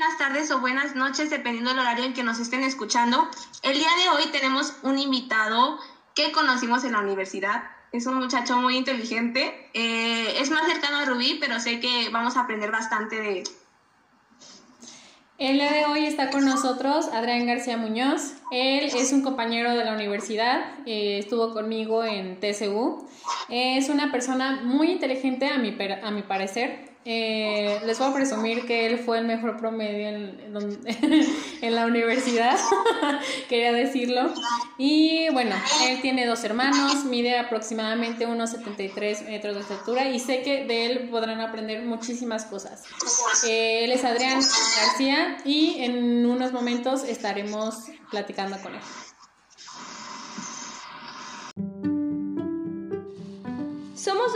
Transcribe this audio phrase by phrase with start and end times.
[0.00, 3.28] buenas tardes o buenas noches, dependiendo del horario en que nos estén escuchando.
[3.62, 5.78] El día de hoy tenemos un invitado
[6.14, 7.64] que conocimos en la universidad.
[7.92, 9.68] Es un muchacho muy inteligente.
[9.74, 13.44] Eh, es más cercano a Rubí, pero sé que vamos a aprender bastante de él.
[15.36, 18.36] El día de hoy está con nosotros Adrián García Muñoz.
[18.50, 23.06] Él es un compañero de la universidad, eh, estuvo conmigo en TCU.
[23.50, 26.89] Es una persona muy inteligente a mi, a mi parecer.
[27.06, 30.52] Eh, les voy a presumir que él fue el mejor promedio en,
[31.74, 32.58] la universidad,
[33.48, 34.32] quería decirlo.
[34.76, 35.54] Y bueno,
[35.88, 40.86] él tiene dos hermanos, mide aproximadamente unos 73 metros de estatura y sé que de
[40.86, 42.82] él podrán aprender muchísimas cosas.
[43.46, 48.80] Eh, él es Adrián García y en unos momentos estaremos platicando con él.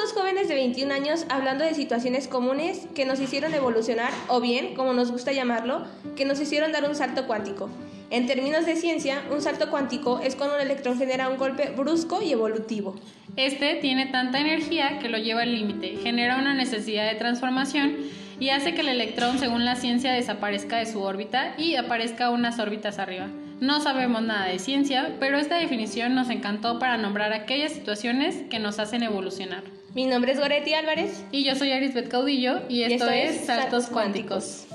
[0.05, 4.75] Dos jóvenes de 21 años hablando de situaciones comunes que nos hicieron evolucionar o bien,
[4.75, 7.71] como nos gusta llamarlo, que nos hicieron dar un salto cuántico.
[8.11, 12.21] En términos de ciencia, un salto cuántico es cuando un electrón genera un golpe brusco
[12.21, 12.97] y evolutivo.
[13.37, 17.97] Este tiene tanta energía que lo lleva al límite, genera una necesidad de transformación
[18.39, 22.59] y hace que el electrón, según la ciencia, desaparezca de su órbita y aparezca unas
[22.59, 23.29] órbitas arriba.
[23.61, 28.59] No sabemos nada de ciencia, pero esta definición nos encantó para nombrar aquellas situaciones que
[28.59, 29.63] nos hacen evolucionar.
[29.95, 31.23] Mi nombre es Goretti Álvarez.
[31.31, 34.67] Y yo soy Arisbeth Caudillo y esto, es Saltos Cuánticos.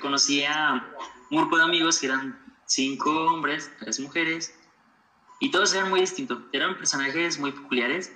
[0.00, 0.84] Conocí a
[1.30, 4.54] un grupo de amigos que eran cinco hombres, tres mujeres,
[5.40, 6.38] y todos eran muy distintos.
[6.52, 8.12] Eran personajes muy peculiares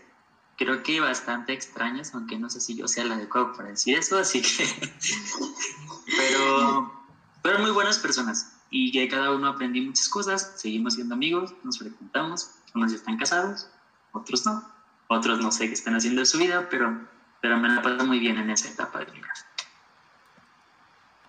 [0.56, 4.18] creo que bastante extrañas, aunque no sé si yo sea el adecuado para decir eso,
[4.18, 4.64] así que...
[6.16, 6.92] pero
[7.42, 11.78] fueron muy buenas personas y que cada uno aprendí muchas cosas, seguimos siendo amigos, nos
[11.78, 13.68] frecuentamos, unos ya están casados,
[14.10, 14.68] otros no,
[15.06, 17.06] otros no sé qué están haciendo de su vida, pero,
[17.40, 19.20] pero me la paso muy bien en esa etapa de mi.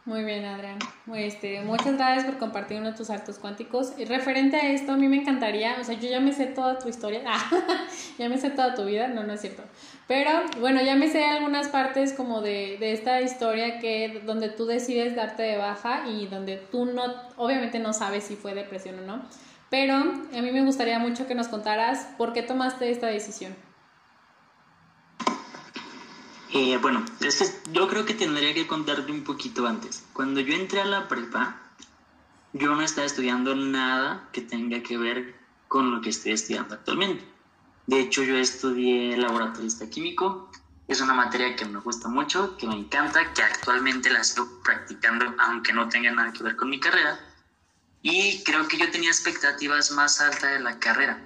[0.05, 0.77] Muy bien, Adrián.
[1.15, 3.93] Este, muchas gracias por compartir uno de tus actos cuánticos.
[3.97, 6.77] Y referente a esto, a mí me encantaría, o sea, yo ya me sé toda
[6.77, 7.87] tu historia, ah,
[8.19, 9.63] ya me sé toda tu vida, no, no es cierto.
[10.07, 10.29] Pero
[10.59, 15.15] bueno, ya me sé algunas partes como de, de esta historia que donde tú decides
[15.15, 17.01] darte de baja y donde tú no,
[17.37, 19.23] obviamente no sabes si fue depresión o no.
[19.71, 23.55] Pero a mí me gustaría mucho que nos contaras por qué tomaste esta decisión.
[26.57, 30.05] Eh, bueno, es que yo creo que tendría que contarte un poquito antes.
[30.13, 31.59] Cuando yo entré a la prepa,
[32.53, 35.35] yo no estaba estudiando nada que tenga que ver
[35.67, 37.25] con lo que estoy estudiando actualmente.
[37.87, 40.49] De hecho, yo estudié laboratorista químico.
[40.87, 45.25] Es una materia que me gusta mucho, que me encanta, que actualmente la estoy practicando,
[45.39, 47.19] aunque no tenga nada que ver con mi carrera.
[48.01, 51.21] Y creo que yo tenía expectativas más altas de la carrera.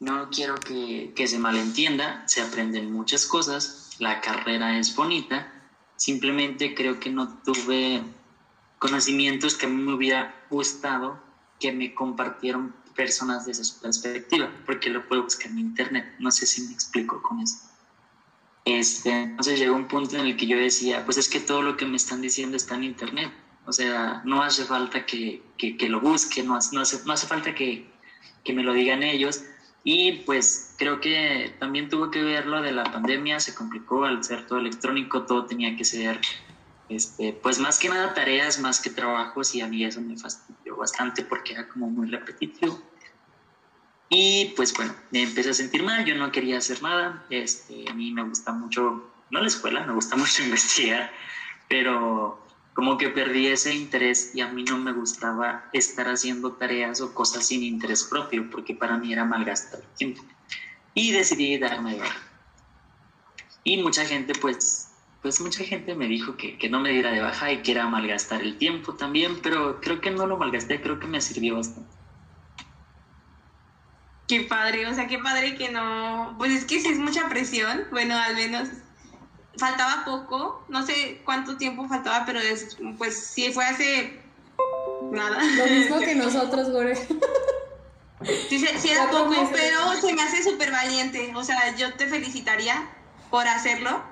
[0.00, 5.52] No quiero que, que se malentienda, se aprenden muchas cosas, la carrera es bonita,
[5.96, 8.02] simplemente creo que no tuve
[8.78, 11.22] conocimientos que a mí me hubiera gustado
[11.60, 16.46] que me compartieron personas de esa perspectiva, porque lo puedo buscar en internet, no sé
[16.46, 17.58] si me explico con eso.
[18.64, 21.76] Este, entonces llegó un punto en el que yo decía, pues es que todo lo
[21.76, 23.30] que me están diciendo está en internet,
[23.66, 27.54] o sea, no hace falta que, que, lo busque, no, no, hace, no hace falta
[27.54, 27.90] que,
[28.44, 29.44] que me lo digan ellos,
[29.82, 34.22] y pues creo que también tuvo que ver lo de la pandemia, se complicó al
[34.22, 36.20] ser todo electrónico, todo tenía que ser,
[36.88, 40.76] este, pues más que nada tareas, más que trabajos y a mí eso me fastidió
[40.76, 42.80] bastante porque era como muy repetitivo.
[44.10, 47.94] Y pues bueno, me empecé a sentir mal, yo no quería hacer nada, este, a
[47.94, 51.10] mí me gusta mucho, no la escuela, me gusta mucho investigar,
[51.68, 52.39] pero
[52.74, 57.12] como que perdí ese interés y a mí no me gustaba estar haciendo tareas o
[57.12, 60.22] cosas sin interés propio, porque para mí era malgastar tiempo.
[60.94, 62.20] Y decidí darme de baja.
[63.64, 67.20] Y mucha gente, pues, pues mucha gente me dijo que, que no me diera de
[67.20, 70.98] baja y que era malgastar el tiempo también, pero creo que no lo malgasté, creo
[70.98, 71.90] que me sirvió bastante.
[74.28, 77.82] Qué padre, o sea, qué padre que no, pues es que si es mucha presión,
[77.90, 78.68] bueno, al menos
[79.56, 82.40] faltaba poco, no sé cuánto tiempo faltaba, pero
[82.98, 84.20] pues sí fue hace
[85.10, 85.42] nada.
[85.42, 86.96] Lo mismo que nosotros, Gore.
[88.48, 91.32] Sí, sí era poco, pero se me hace súper valiente.
[91.34, 92.90] O sea, yo te felicitaría
[93.30, 94.02] por hacerlo,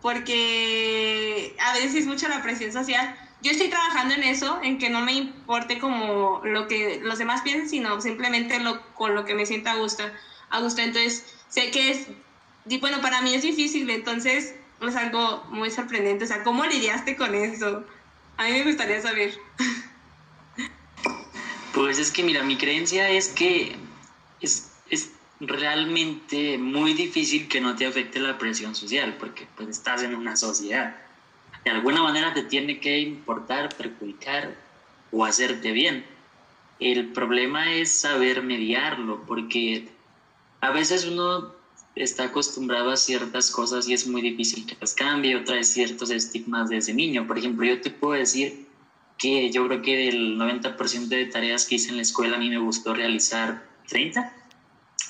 [0.00, 3.14] porque a veces es mucha la presión social.
[3.42, 7.42] Yo estoy trabajando en eso, en que no me importe como lo que los demás
[7.42, 10.02] piensen, sino simplemente lo, con lo que me sienta a gusto.
[10.50, 10.80] A gusto.
[10.80, 12.06] Entonces, sé que es,
[12.80, 16.24] bueno, para mí es difícil, entonces es algo muy sorprendente.
[16.24, 17.84] O sea, ¿cómo lidiaste con eso?
[18.36, 19.34] A mí me gustaría saber.
[21.74, 23.76] Pues es que, mira, mi creencia es que
[24.40, 30.02] es, es realmente muy difícil que no te afecte la presión social, porque pues estás
[30.02, 30.96] en una sociedad.
[31.64, 34.56] De alguna manera te tiene que importar, perjudicar
[35.12, 36.04] o hacerte bien.
[36.80, 39.88] El problema es saber mediarlo, porque
[40.60, 41.52] a veces uno
[42.02, 46.10] está acostumbrado a ciertas cosas y es muy difícil que las cambie, otra vez ciertos
[46.10, 47.26] estigmas desde niño.
[47.26, 48.66] Por ejemplo, yo te puedo decir
[49.18, 52.48] que yo creo que del 90% de tareas que hice en la escuela a mí
[52.48, 54.32] me gustó realizar 30,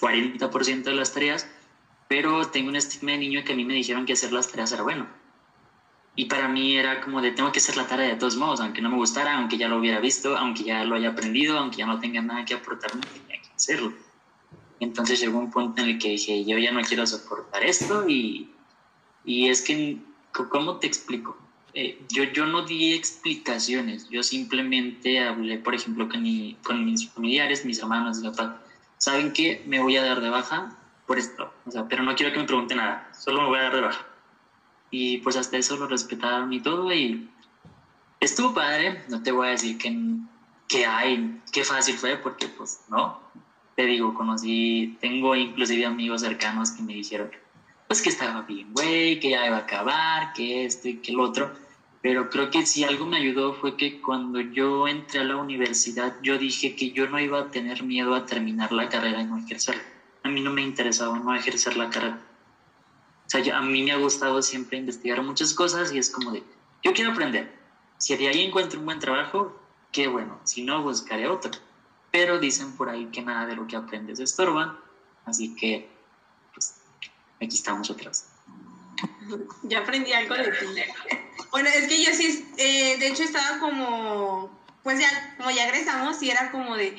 [0.01, 1.47] 40% de las tareas,
[2.09, 4.73] pero tengo un estigma de niño que a mí me dijeron que hacer las tareas
[4.73, 5.07] era bueno.
[6.17, 8.83] Y para mí era como de tengo que hacer la tarea de todos modos, aunque
[8.83, 11.87] no me gustara, aunque ya lo hubiera visto, aunque ya lo haya aprendido, aunque ya
[11.87, 13.93] no tenga nada que aportarme, tenía que hacerlo.
[14.81, 18.51] Entonces llegó un punto en el que dije, yo ya no quiero soportar esto y,
[19.25, 19.99] y es que,
[20.51, 21.37] ¿cómo te explico?
[21.75, 27.09] Eh, yo, yo no di explicaciones, yo simplemente hablé, por ejemplo, con, mi, con mis
[27.11, 28.63] familiares, mis hermanos, mi papá,
[28.97, 29.63] ¿saben qué?
[29.67, 30.77] Me voy a dar de baja
[31.07, 33.63] por esto, o sea, pero no quiero que me pregunten nada, solo me voy a
[33.63, 34.07] dar de baja.
[34.91, 37.29] Y pues hasta eso lo respetaron y todo y
[38.21, 39.95] estuvo padre, no te voy a decir que,
[40.67, 43.21] que hay, qué fácil fue, porque pues no,
[43.79, 47.31] te digo, conocí, tengo inclusive amigos cercanos que me dijeron,
[47.87, 51.21] pues que estaba bien, güey, que ya iba a acabar, que esto y que el
[51.21, 51.53] otro.
[52.03, 56.17] Pero creo que si algo me ayudó fue que cuando yo entré a la universidad,
[56.25, 59.39] yo dije que yo no iba a tener miedo a terminar la carrera y no
[59.39, 59.85] ejercerla.
[60.25, 62.19] A mí no me interesaba no ejercer la carrera.
[63.27, 66.43] O sea, a mí me ha gustado siempre investigar muchas cosas y es como de,
[66.83, 67.57] yo quiero aprender.
[67.97, 69.57] Si de ahí encuentro un buen trabajo,
[69.93, 70.41] qué bueno.
[70.43, 71.68] Si no, buscaré otro
[72.11, 74.79] pero dicen por ahí que nada de lo que aprendes estorba,
[75.25, 75.89] así que
[76.53, 76.75] pues
[77.37, 78.27] aquí estamos otras.
[79.65, 80.67] Ya aprendí algo de ti.
[81.51, 84.51] Bueno, es que yo sí, eh, de hecho estaba como,
[84.83, 86.97] pues ya, como ya egresamos y era como de,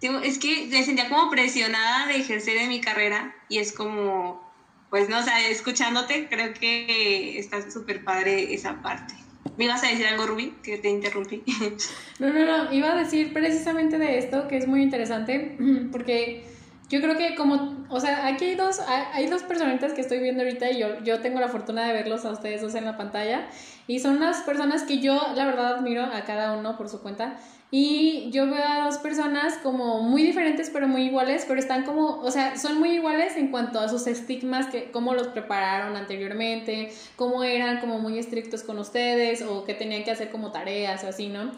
[0.00, 4.50] es que me sentía como presionada de ejercer en mi carrera y es como,
[4.90, 9.14] pues no, o sea, escuchándote creo que está súper padre esa parte.
[9.56, 10.54] ¿Me a decir algo, Rubí?
[10.62, 11.42] Que te interrumpí.
[12.18, 12.72] No, no, no.
[12.72, 15.56] Iba a decir precisamente de esto, que es muy interesante,
[15.92, 16.44] porque
[16.88, 18.80] yo creo que como, o sea, aquí hay dos,
[19.12, 22.24] hay dos personitas que estoy viendo ahorita y yo, yo tengo la fortuna de verlos
[22.24, 23.48] a ustedes dos en la pantalla.
[23.88, 27.36] Y son las personas que yo, la verdad, admiro a cada uno por su cuenta.
[27.72, 32.20] Y yo veo a dos personas como muy diferentes, pero muy iguales, pero están como,
[32.20, 36.92] o sea, son muy iguales en cuanto a sus estigmas, que cómo los prepararon anteriormente,
[37.16, 41.08] cómo eran como muy estrictos con ustedes o que tenían que hacer como tareas o
[41.08, 41.50] así, ¿no?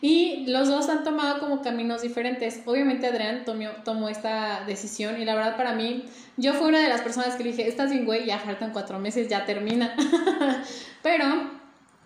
[0.00, 2.60] Y los dos han tomado como caminos diferentes.
[2.66, 6.04] Obviamente Adrián tomó, tomó esta decisión y la verdad para mí,
[6.36, 9.28] yo fui una de las personas que dije, estás bien, güey, ya faltan cuatro meses,
[9.28, 9.94] ya termina.
[11.02, 11.55] pero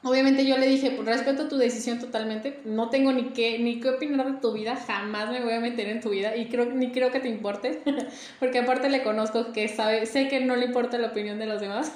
[0.02, 3.90] Obviamente yo le dije, pues respeto tu decisión totalmente, no tengo ni qué, ni qué
[3.90, 6.90] opinar de tu vida, jamás me voy a meter en tu vida y creo, ni
[6.90, 7.82] creo que te importe,
[8.40, 11.60] porque aparte le conozco que sabe, sé que no le importa la opinión de los
[11.60, 11.92] demás,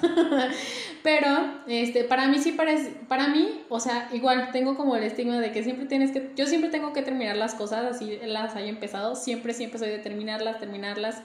[1.03, 1.27] pero
[1.65, 5.51] este, para mí sí parece, para mí, o sea, igual tengo como el estigma de
[5.51, 9.15] que siempre tienes que, yo siempre tengo que terminar las cosas así las haya empezado,
[9.15, 11.23] siempre, siempre soy de terminarlas, terminarlas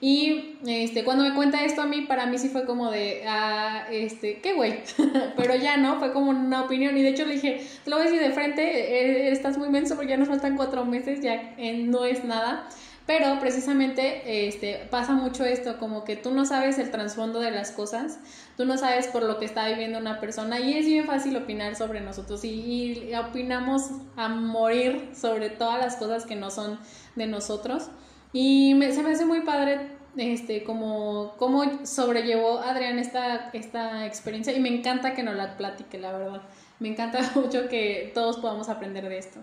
[0.00, 3.86] y este, cuando me cuenta esto a mí, para mí sí fue como de, ah,
[3.90, 4.80] este, qué güey.
[5.36, 6.96] Pero ya no, fue como una opinión.
[6.96, 9.68] Y de hecho le dije, te lo voy a decir de frente, eh, estás muy
[9.68, 12.68] menso porque ya nos faltan cuatro meses, ya eh, no es nada.
[13.06, 17.72] Pero precisamente este, pasa mucho esto, como que tú no sabes el trasfondo de las
[17.72, 18.20] cosas,
[18.56, 21.74] tú no sabes por lo que está viviendo una persona y es bien fácil opinar
[21.74, 26.78] sobre nosotros y opinamos a morir sobre todas las cosas que no son
[27.16, 27.90] de nosotros.
[28.32, 34.52] Y me, se me hace muy padre este, como, cómo sobrellevó Adrián esta, esta experiencia
[34.52, 36.42] y me encanta que nos la platique, la verdad.
[36.78, 39.40] Me encanta mucho que todos podamos aprender de esto.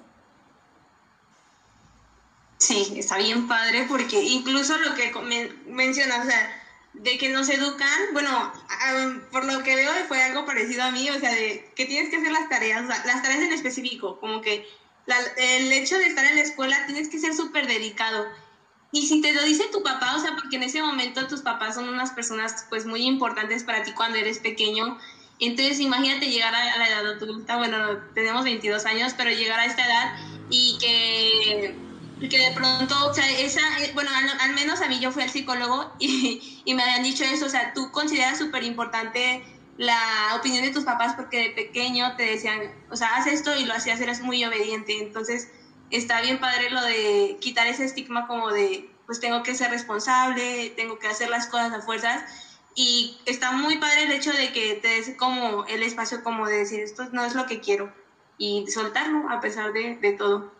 [2.57, 5.11] Sí, está bien padre porque incluso lo que
[5.67, 6.63] mencionas, o sea,
[6.93, 8.51] de que nos educan, bueno,
[9.31, 12.17] por lo que veo fue algo parecido a mí, o sea, de que tienes que
[12.17, 14.67] hacer las tareas, o sea, las tareas en específico, como que
[15.37, 18.25] el hecho de estar en la escuela tienes que ser súper dedicado
[18.91, 21.75] y si te lo dice tu papá, o sea, porque en ese momento tus papás
[21.75, 24.97] son unas personas pues muy importantes para ti cuando eres pequeño,
[25.39, 27.77] entonces imagínate llegar a la edad adulta, bueno,
[28.15, 30.15] tenemos 22 años, pero llegar a esta edad
[30.49, 31.75] y que,
[32.27, 33.61] que de pronto, o sea, esa,
[33.93, 37.45] bueno, al, menos a mí yo fui al psicólogo y, y me habían dicho eso,
[37.45, 39.43] o sea, tú consideras súper importante
[39.77, 43.65] la opinión de tus papás porque de pequeño te decían, o sea, haz esto y
[43.65, 45.49] lo hacías, eres muy obediente, entonces
[45.91, 50.71] está bien padre lo de quitar ese estigma como de, pues tengo que ser responsable,
[50.75, 52.23] tengo que hacer las cosas a fuerzas.
[52.75, 56.57] Y está muy padre el hecho de que te des como el espacio como de
[56.57, 57.91] decir, esto no es lo que quiero.
[58.37, 60.53] Y soltarlo a pesar de, de todo.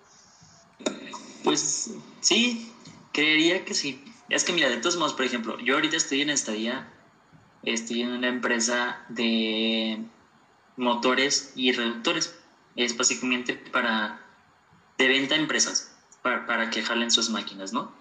[1.43, 1.91] Pues
[2.21, 2.73] sí,
[3.13, 4.03] creería que sí.
[4.29, 6.91] Es que mira, de todos modos, por ejemplo, yo ahorita estoy en estadía,
[7.63, 10.03] estoy en una empresa de
[10.75, 12.35] motores y reductores.
[12.75, 14.26] Es básicamente para,
[14.97, 17.91] de venta a empresas, para, para que jalen sus máquinas, ¿no?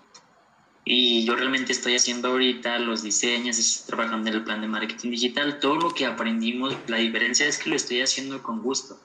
[0.88, 5.10] Y yo realmente estoy haciendo ahorita los diseños, estoy trabajando en el plan de marketing
[5.10, 5.58] digital.
[5.58, 9.00] Todo lo que aprendimos, la diferencia es que lo estoy haciendo con gusto.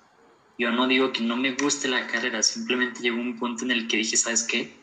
[0.59, 3.87] Yo no digo que no me guste la carrera, simplemente llegó un punto en el
[3.87, 4.75] que dije, ¿sabes qué?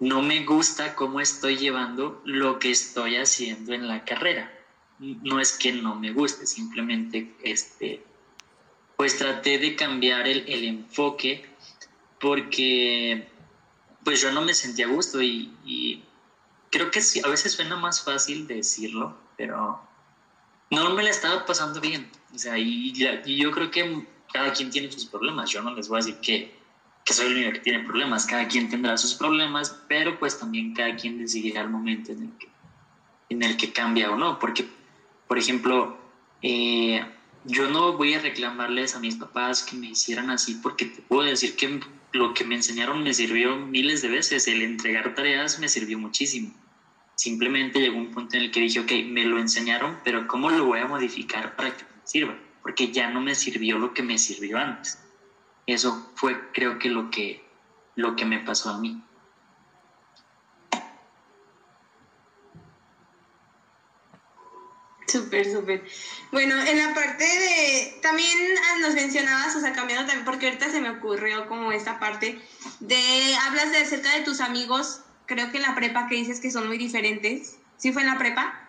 [0.00, 4.52] No me gusta cómo estoy llevando lo que estoy haciendo en la carrera.
[4.98, 8.02] No es que no me guste, simplemente este,
[8.96, 11.46] pues traté de cambiar el, el enfoque
[12.24, 13.28] porque
[14.02, 16.02] pues yo no me sentía a gusto y,
[16.70, 19.78] creo que sí, a veces suena más fácil decirlo, pero
[20.70, 22.10] no me la estaba pasando bien.
[22.34, 25.50] O sea, y, yo creo que cada quien tiene sus problemas.
[25.50, 26.58] Yo no les voy a decir que,
[27.04, 28.24] que soy el único que tiene problemas.
[28.24, 32.38] Cada quien tendrá sus problemas, pero pues también cada quien decidirá el momento en el
[32.38, 32.48] que,
[33.28, 34.38] en el que cambia o no.
[34.38, 34.66] Porque,
[35.28, 35.98] por ejemplo,
[36.40, 37.04] eh,
[37.44, 41.22] yo no voy a reclamarles a mis papás que me hicieran así porque te puedo
[41.24, 41.80] decir que
[42.14, 44.46] lo que me enseñaron me sirvió miles de veces.
[44.46, 46.54] El entregar tareas me sirvió muchísimo.
[47.16, 50.64] Simplemente llegó un punto en el que dije, ok, me lo enseñaron, pero ¿cómo lo
[50.64, 52.38] voy a modificar para que me sirva?
[52.62, 54.98] Porque ya no me sirvió lo que me sirvió antes.
[55.66, 57.44] Eso fue, creo que, lo que,
[57.96, 59.02] lo que me pasó a mí.
[65.06, 65.84] Súper, súper.
[66.32, 68.36] Bueno, en la parte de, también
[68.80, 72.40] nos mencionabas, o sea, cambiando también, porque ahorita se me ocurrió como esta parte
[72.80, 76.50] de, hablas de acerca de tus amigos creo que en la prepa que dices que
[76.50, 77.56] son muy diferentes.
[77.76, 78.60] ¿Sí fue en la prepa?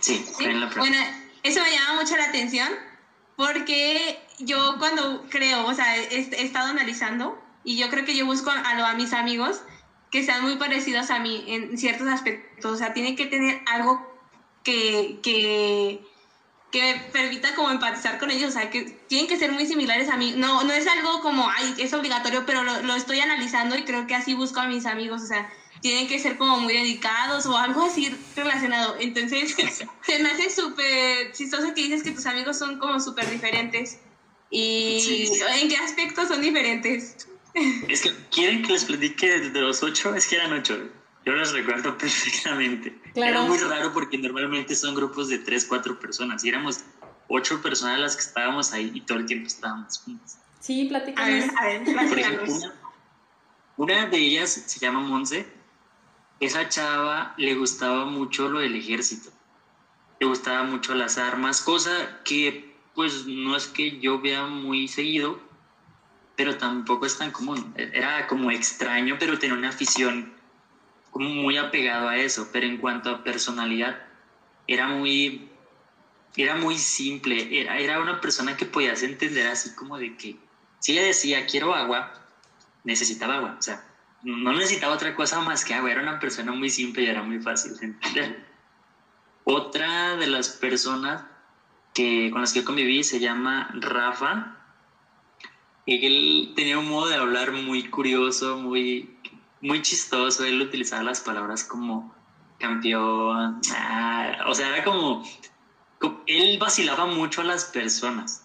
[0.00, 0.80] Sí, fue en la prepa.
[0.80, 0.96] Bueno,
[1.42, 2.68] eso me llama mucho la atención
[3.36, 8.50] porque yo cuando creo, o sea, he, estado analizando y yo creo que yo busco
[8.50, 9.60] a, a mis amigos
[10.10, 12.72] que sean muy parecidos a mí en ciertos aspectos.
[12.72, 14.17] O sea, tienen que tener algo
[14.62, 16.00] que, que,
[16.70, 20.08] que me permita como empatizar con ellos, o sea, que tienen que ser muy similares
[20.08, 20.34] a mí.
[20.36, 24.06] No, no es algo como, ay, es obligatorio, pero lo, lo, estoy analizando y creo
[24.06, 25.50] que así busco a mis amigos, o sea,
[25.80, 28.96] tienen que ser como muy dedicados o algo así relacionado.
[29.00, 29.54] Entonces,
[30.02, 33.98] se me hace súper chistoso que dices que tus amigos son como súper diferentes.
[34.50, 35.28] ¿Y
[35.60, 37.26] en qué aspectos son diferentes?
[37.88, 40.14] Es que, ¿quieren que les platique de los ocho?
[40.14, 40.78] Es que eran ocho.
[41.24, 42.94] Yo los recuerdo perfectamente.
[43.26, 46.44] Era muy raro porque normalmente son grupos de tres, cuatro personas.
[46.44, 46.80] Y éramos
[47.28, 50.36] ocho personas las que estábamos ahí y todo el tiempo estábamos juntos.
[50.60, 51.44] Sí, platicamos.
[51.56, 52.54] A ver, Por ejemplo,
[53.76, 55.46] una, de ellas se llama Monse.
[56.40, 59.30] Esa chava le gustaba mucho lo del ejército.
[60.20, 65.40] Le gustaba mucho las armas, cosa que pues no es que yo vea muy seguido,
[66.36, 67.72] pero tampoco es tan común.
[67.76, 70.37] Era como extraño, pero tenía una afición
[71.10, 74.02] como muy apegado a eso, pero en cuanto a personalidad,
[74.66, 75.48] era muy,
[76.36, 80.36] era muy simple, era, era una persona que podías entender así como de que
[80.78, 82.12] si ella decía quiero agua,
[82.84, 83.84] necesitaba agua, o sea,
[84.22, 87.40] no necesitaba otra cosa más que agua, era una persona muy simple y era muy
[87.40, 88.44] fácil de entender.
[89.44, 91.22] Otra de las personas
[91.98, 94.56] que, con las que conviví se llama Rafa.
[95.86, 99.17] Él tenía un modo de hablar muy curioso, muy,
[99.60, 100.44] muy chistoso.
[100.44, 102.14] Él utilizaba las palabras como
[102.58, 103.60] campeón.
[103.72, 105.24] Ah, o sea, era como,
[106.26, 108.44] Él vacilaba mucho a las personas,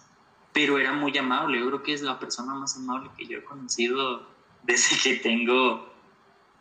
[0.52, 1.58] pero era muy amable.
[1.58, 4.28] Yo creo que es la persona más amable que yo he conocido
[4.62, 5.92] desde que tengo,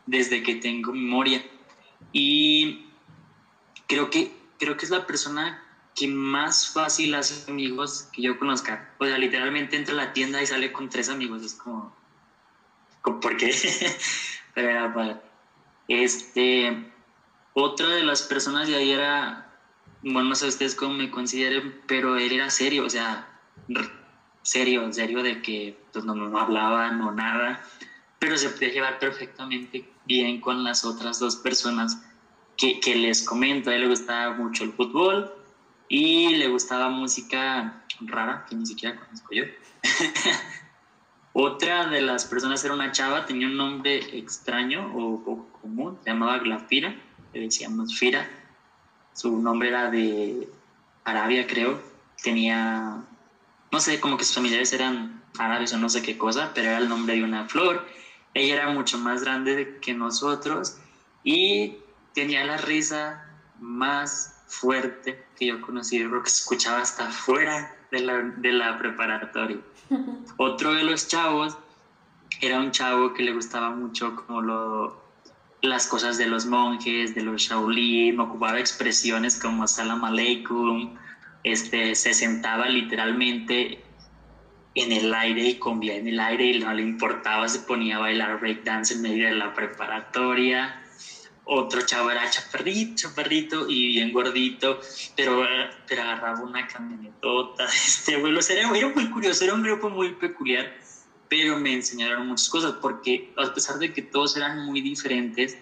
[0.05, 1.43] desde que tengo memoria.
[2.11, 2.87] Y
[3.87, 5.59] creo que, creo que es la persona
[5.95, 8.93] que más fácil hace amigos que yo conozca.
[8.99, 11.43] O sea, literalmente entra a la tienda y sale con tres amigos.
[11.43, 11.95] Es como,
[13.03, 13.53] ¿por qué?
[14.53, 15.21] Pero
[15.87, 16.91] Este,
[17.53, 19.51] otra de las personas de ahí era,
[20.01, 23.27] bueno, no sé ustedes cómo me consideren, pero él era serio, o sea,
[24.41, 27.63] serio, serio de que pues, no, no hablaban o nada,
[28.19, 32.01] pero se podía llevar perfectamente bien con las otras dos personas
[32.57, 33.69] que, que les comento.
[33.69, 35.33] A él le gustaba mucho el fútbol
[35.89, 39.43] y le gustaba música rara, que ni siquiera conozco yo.
[41.33, 46.37] Otra de las personas era una chava, tenía un nombre extraño o, común, se llamaba
[46.37, 46.95] Glafira,
[47.33, 48.29] le decíamos Fira.
[49.13, 50.47] Su nombre era de
[51.03, 51.81] Arabia, creo.
[52.21, 53.03] Tenía,
[53.71, 56.77] no sé, como que sus familiares eran árabes o no sé qué cosa, pero era
[56.77, 57.83] el nombre de una flor.
[58.35, 60.77] Ella era mucho más grande que nosotros
[61.23, 61.77] y
[62.13, 63.27] tenía la risa
[63.59, 69.57] más fuerte que yo conocí, creo que escuchaba hasta fuera de la, de la preparatoria.
[70.37, 71.55] Otro de los chavos
[72.41, 75.03] era un chavo que le gustaba mucho como lo,
[75.61, 80.95] las cosas de los monjes, de los Shaolin, ocupaba expresiones como Salam Aleikum,
[81.43, 83.83] este, se sentaba literalmente
[84.75, 87.99] en el aire y comía en el aire y no le importaba, se ponía a
[87.99, 90.82] bailar breakdance en medio de la preparatoria.
[91.45, 94.79] Otro chavo era chaparrito, chaparrito y bien gordito,
[95.15, 95.45] pero,
[95.87, 97.65] pero agarraba una camionetota.
[97.65, 100.73] Este, bueno, era, era muy curioso, era un grupo muy peculiar
[101.33, 105.57] pero me enseñaron muchas cosas porque a pesar de que todos eran muy diferentes,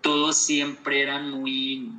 [0.00, 1.92] todos siempre eran muy...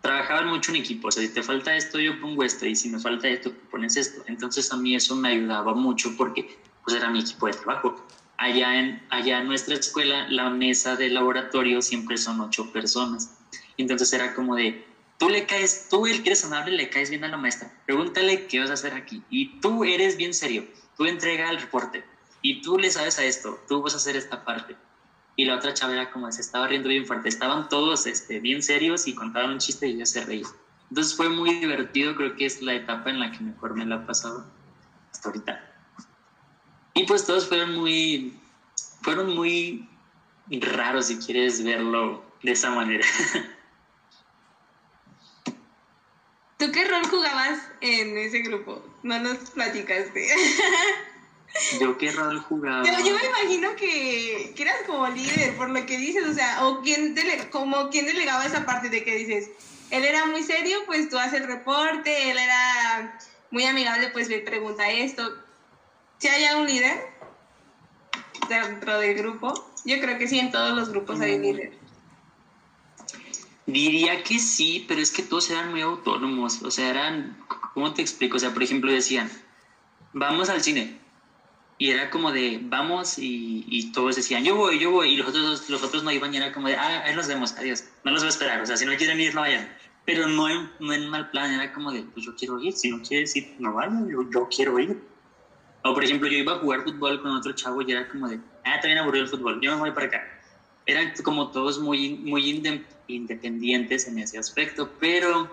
[0.00, 2.88] Trabajaban mucho en equipo, o sea, si te falta esto, yo pongo esto, y si
[2.88, 4.24] me falta esto, pones esto.
[4.26, 8.04] Entonces a mí eso me ayudaba mucho porque pues era mi equipo de trabajo.
[8.38, 13.36] Allá en, allá nuestra escuela, la mesa de laboratorio siempre son ocho personas.
[13.76, 14.86] Entonces era como de,
[15.18, 18.46] tú le caes, tú el que eres amable le caes bien a la maestra, pregúntale
[18.46, 19.22] qué vas a hacer aquí.
[19.28, 20.66] Y tú eres bien serio
[20.98, 22.04] tú entrega el reporte
[22.42, 24.76] y tú le sabes a esto, tú vas a hacer esta parte.
[25.36, 28.62] Y la otra chava era como se estaba riendo bien fuerte, estaban todos este, bien
[28.62, 30.46] serios y contaban un chiste y ella se reía.
[30.90, 33.96] Entonces fue muy divertido, creo que es la etapa en la que mejor me la
[33.96, 34.44] ha pasado
[35.12, 35.67] hasta ahorita.
[36.98, 38.36] Y pues todos fueron muy,
[39.02, 39.88] fueron muy
[40.50, 43.06] raros si quieres verlo de esa manera.
[46.58, 48.84] ¿Tú qué rol jugabas en ese grupo?
[49.04, 50.28] No nos platicaste.
[51.80, 52.82] ¿Yo qué rol jugaba?
[52.82, 56.66] Pero yo me imagino que, que, eras como líder, por lo que dices, o sea,
[56.66, 59.50] o quién dele, como quién delegaba esa parte de que dices,
[59.92, 63.20] él era muy serio, pues tú haces el reporte, él era
[63.52, 65.46] muy amigable, pues me pregunta esto.
[66.18, 66.98] Si hay un líder
[68.48, 71.72] dentro del grupo, yo creo que sí, en todos los grupos hay un líder.
[73.66, 77.36] Diría que sí, pero es que todos eran muy autónomos, o sea, eran,
[77.74, 78.36] ¿cómo te explico?
[78.36, 79.30] O sea, por ejemplo, decían,
[80.12, 80.98] vamos al cine.
[81.76, 85.28] Y era como de, vamos, y, y todos decían, yo voy, yo voy, y los
[85.28, 88.10] otros, los otros no iban, y era como de, ah, ahí nos vemos, adiós, no
[88.10, 89.68] los voy a esperar, o sea, si no quieren ir, no vayan.
[90.04, 92.90] Pero no en, no en mal plan, era como de, pues yo quiero ir, si
[92.90, 94.98] no quieres ir, no vayan, yo, yo quiero ir.
[95.82, 98.40] O por ejemplo, yo iba a jugar fútbol con otro chavo y era como de,
[98.64, 100.22] ah, también aburrido el fútbol, yo me voy para acá.
[100.86, 102.62] Eran como todos muy, muy
[103.06, 105.50] independientes en ese aspecto, pero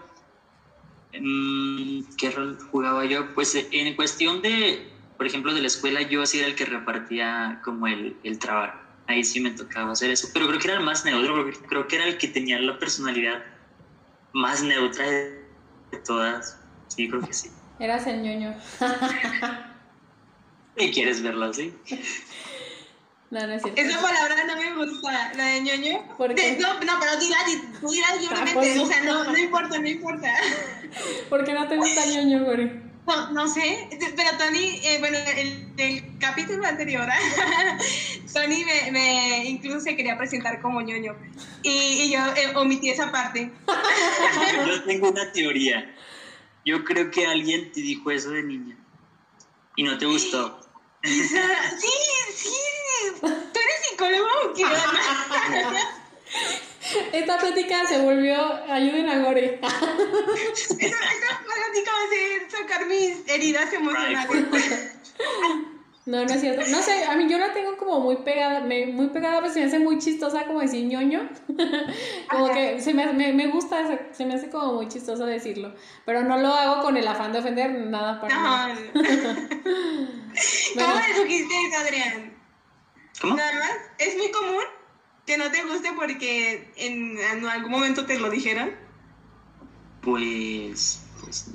[1.19, 3.33] mm, ¿qué rol jugaba yo?
[3.33, 7.61] Pues en cuestión de, por ejemplo, de la escuela, yo sí era el que repartía
[7.63, 8.79] como el, el trabajo.
[9.07, 11.95] Ahí sí me tocaba hacer eso, pero creo que era el más neutro, creo que
[11.97, 13.43] era el que tenía la personalidad
[14.35, 15.45] más neutra de,
[16.05, 16.59] todas.
[16.87, 17.49] Sí, creo que sí.
[17.79, 18.53] Eras el ñoño.
[20.77, 21.73] ¿Y quieres verlo así?
[23.31, 23.81] No, no es cierto.
[23.81, 26.15] Esa palabra no me gusta, la de ñoño.
[26.17, 26.57] ¿Por qué?
[26.59, 30.33] No, no, pero tú dirás libremente, o sea, no, no importa, no importa.
[31.29, 32.85] ¿Por qué no te gusta ñoño, güey?
[33.07, 37.07] No, no sé, pero Tony, eh, bueno, el, el capítulo anterior,
[38.33, 41.15] Tony me, me, incluso se quería presentar como ñoño
[41.61, 43.51] y, y yo eh, omití esa parte.
[44.65, 45.93] yo tengo una teoría.
[46.65, 48.75] Yo creo que alguien te dijo eso de niña
[49.75, 50.64] y no te gustó.
[51.79, 51.91] sí,
[52.35, 52.53] sí,
[53.21, 54.63] ¿Tú eres psicólogo o qué?
[57.13, 58.35] Esta plática se volvió
[58.71, 59.59] ayuden a Gore.
[59.61, 59.73] esta,
[60.75, 64.47] esta plática va a ser sacar mis heridas emocionales.
[66.05, 66.61] No, no es cierto.
[66.69, 69.61] No sé, a mí yo la tengo como muy pegada, me, muy pegada, pero se
[69.61, 71.27] me hace muy chistosa como decir ñoño.
[72.29, 75.73] como que se me, me, me, gusta, se me hace como muy chistoso decirlo.
[76.05, 78.93] Pero no lo hago con el afán de ofender nada para no.
[80.75, 82.37] ¿Cómo le dijiste Adrián?
[83.19, 83.35] ¿Cómo?
[83.35, 84.63] Nada más, es muy común
[85.25, 88.71] que no te guste porque en, algún momento te lo dijeron.
[90.01, 91.49] Pues, pues,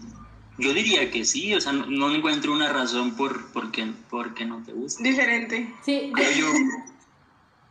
[0.61, 3.87] yo diría que sí, o sea, no, encuentro una razón por, por, qué,
[4.45, 5.03] no te gusta.
[5.03, 5.75] Diferente.
[5.85, 6.47] Sí, yo...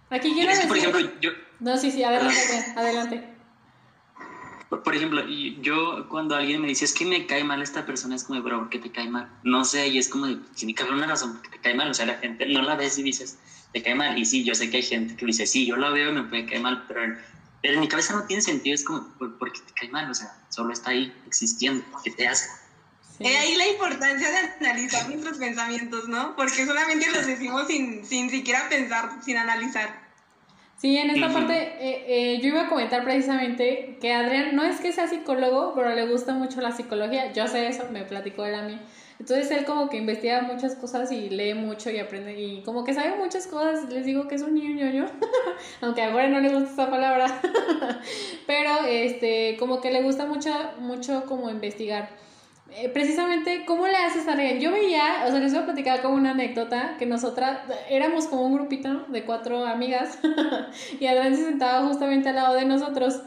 [0.10, 0.68] Aquí quiero decir...
[0.68, 1.32] Por ejemplo, yo...
[1.60, 2.36] No, sí, sí, adelante,
[2.76, 3.40] adelante.
[4.70, 5.24] Por, ejemplo,
[5.62, 8.60] yo cuando alguien me dice es que me cae mal esta persona, es como, bro,
[8.60, 9.28] ¿por qué te cae mal?
[9.44, 11.90] No sé, y es como, tiene que haber una razón por qué te cae mal.
[11.90, 13.40] O sea, la gente no la ves y dices,
[13.74, 14.18] te cae mal.
[14.18, 16.24] Y sí, yo sé que hay gente que dice, sí, yo lo veo y me
[16.24, 17.02] puede caer mal, pero,
[17.64, 20.10] en mi cabeza no tiene sentido, es como, ¿por, qué te cae mal?
[20.10, 22.48] O sea, solo está ahí existiendo, ¿qué te hace?
[23.20, 23.28] Sí.
[23.28, 26.36] ahí la importancia de analizar nuestros pensamientos, ¿no?
[26.36, 30.10] Porque solamente los decimos sin, sin siquiera pensar, sin analizar.
[30.80, 34.80] Sí, en esta parte eh, eh, yo iba a comentar precisamente que Adrián no es
[34.80, 37.34] que sea psicólogo, pero le gusta mucho la psicología.
[37.34, 38.80] Yo sé eso, me platicó él a mí.
[39.20, 42.94] Entonces él como que investiga muchas cosas y lee mucho y aprende y como que
[42.94, 43.90] sabe muchas cosas.
[43.90, 45.08] Les digo que es un niño ñoño,
[45.82, 47.42] aunque ahora no le gusta esa palabra,
[48.48, 52.08] pero este como que le gusta mucho, mucho como investigar.
[52.76, 54.60] Eh, precisamente, ¿cómo le haces a Adrián?
[54.60, 58.44] Yo veía, o sea, les voy a platicar como una anécdota, que nosotras éramos como
[58.44, 60.20] un grupito de cuatro amigas
[61.00, 63.22] y Adrián se sentaba justamente al lado de nosotros.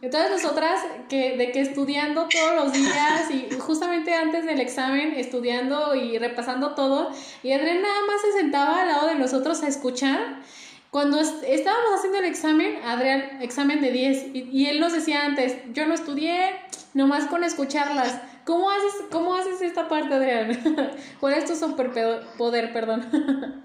[0.00, 5.94] Entonces nosotras, que, de que estudiando todos los días y justamente antes del examen, estudiando
[5.94, 7.10] y repasando todo,
[7.42, 10.42] y Adrián nada más se sentaba al lado de nosotros a escuchar.
[10.90, 15.56] Cuando estábamos haciendo el examen, Adrián, examen de 10, y, y él nos decía antes,
[15.72, 16.50] yo no estudié,
[16.92, 18.20] nomás con escucharlas.
[18.44, 20.90] ¿Cómo haces, cómo haces esta parte, Adrián?
[21.20, 23.62] ¿Cuál es tu superpoder, perdón?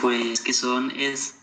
[0.00, 1.36] Pues que son es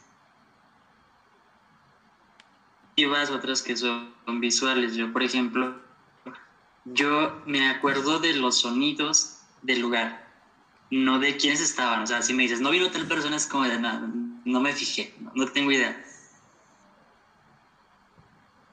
[3.32, 4.96] otras que son visuales.
[4.96, 5.76] Yo, por ejemplo,
[6.86, 10.28] yo me acuerdo de los sonidos del lugar,
[10.92, 12.04] no de quiénes estaban.
[12.04, 14.08] O sea, si me dices, no vino tal persona, es como de nada,
[14.46, 16.06] no me fijé, no tengo idea.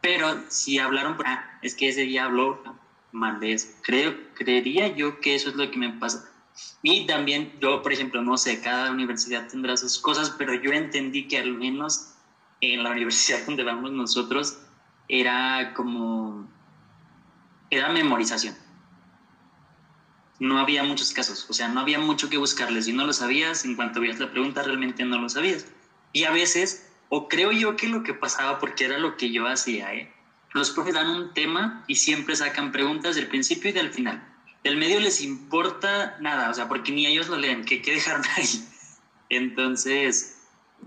[0.06, 2.62] Pero si hablaron, ah, es que ese día habló
[3.10, 3.66] mal de eso.
[3.82, 6.30] Creo, creería yo que eso es lo que me pasa.
[6.80, 11.26] Y también yo, por ejemplo, no sé, cada universidad tendrá sus cosas, pero yo entendí
[11.26, 12.14] que al menos
[12.60, 14.60] en la universidad donde vamos nosotros
[15.08, 16.48] era como,
[17.70, 18.54] era memorización.
[20.38, 22.84] No había muchos casos, o sea, no había mucho que buscarles.
[22.84, 25.66] Si no lo sabías, en cuanto veías la pregunta, realmente no lo sabías.
[26.12, 29.46] Y a veces o creo yo que lo que pasaba, porque era lo que yo
[29.46, 30.12] hacía, ¿eh?
[30.56, 34.26] los profes dan un tema y siempre sacan preguntas del principio y del final.
[34.64, 38.22] Del medio les importa nada, o sea, porque ni ellos lo leen, ¿qué, qué dejaron
[38.36, 38.66] ahí?
[39.28, 40.38] Entonces,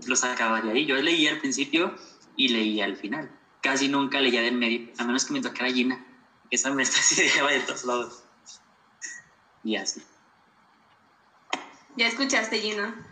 [0.06, 0.86] lo sacaba ahí.
[0.86, 1.94] Yo leía al principio
[2.36, 3.30] y leía al final.
[3.60, 6.04] Casi nunca leía del medio, a menos que me tocara Gina.
[6.50, 8.24] Esa maestra sí dejaba de todos lados.
[9.62, 10.02] Y así.
[11.96, 13.09] Ya escuchaste, Gina.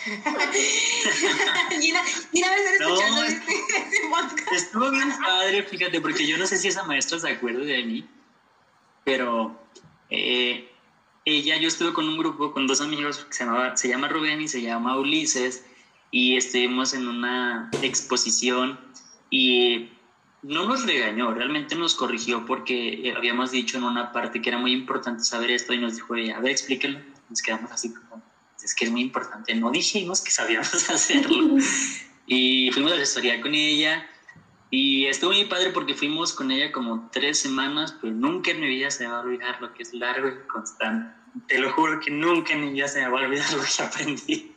[1.80, 4.52] Gina, Gina estar escuchando este, este, podcast.
[4.52, 8.06] Estuvo bien padre, fíjate, porque yo no sé si esa maestra se acuerda de mí,
[9.04, 9.60] pero
[10.08, 10.70] eh,
[11.24, 14.40] ella, yo estuve con un grupo, con dos amigos, que se, llamaba, se llama Rubén
[14.40, 15.64] y se llama Ulises,
[16.10, 18.80] y estuvimos en una exposición
[19.30, 19.90] y
[20.42, 24.72] no nos regañó, realmente nos corrigió porque habíamos dicho en una parte que era muy
[24.72, 27.00] importante saber esto y nos dijo, a ver, explíquenlo.
[27.28, 28.22] Nos quedamos así como,
[28.64, 29.54] es que es muy importante.
[29.54, 31.56] No dijimos que sabíamos hacerlo.
[32.26, 34.06] y fuimos a la historia con ella.
[34.70, 38.68] Y estuvo muy padre porque fuimos con ella como tres semanas, pues nunca en mi
[38.68, 41.12] vida se me va a olvidar lo que es largo y constante.
[41.48, 43.82] Te lo juro que nunca en mi vida se me va a olvidar lo que
[43.82, 44.54] aprendí.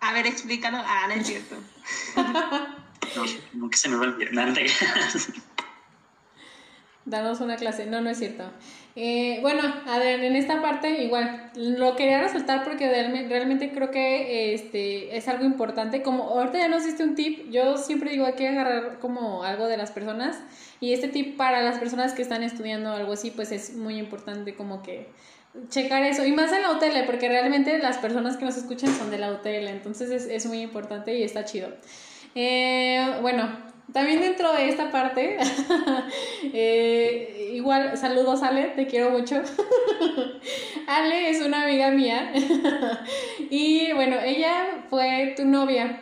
[0.00, 0.78] A ver, explícalo.
[0.78, 1.56] Ah, no es cierto.
[2.16, 4.54] no, nunca se me va a olvidar.
[7.04, 7.86] Danos una clase.
[7.86, 8.52] No, no es cierto.
[8.96, 15.16] Eh, bueno, Adrián, en esta parte igual, lo quería resaltar porque realmente, creo que este,
[15.16, 16.02] es algo importante.
[16.02, 19.66] Como ahorita ya nos diste un tip, yo siempre digo hay que agarrar como algo
[19.66, 20.38] de las personas
[20.80, 24.54] y este tip para las personas que están estudiando algo así, pues es muy importante
[24.54, 25.08] como que
[25.68, 26.24] checar eso.
[26.24, 29.32] Y más en la UTL, porque realmente las personas que nos escuchan son de la
[29.32, 31.68] UTL, entonces es, es muy importante y está chido.
[32.34, 35.38] Eh, bueno, también dentro de esta parte,
[36.52, 39.42] eh, igual, saludos Ale, te quiero mucho.
[40.86, 42.32] Ale es una amiga mía
[43.50, 46.00] y bueno, ella fue tu novia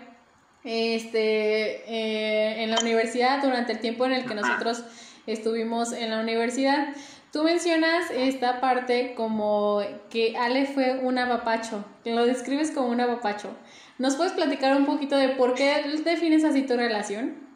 [0.65, 4.85] este, eh, en la universidad durante el tiempo en el que nosotros
[5.27, 6.89] estuvimos en la universidad.
[7.33, 13.01] Tú mencionas esta parte como que Ale fue un abapacho, que lo describes como un
[13.01, 13.55] abapacho.
[13.99, 17.48] ¿Nos puedes platicar un poquito de por qué defines así tu relación?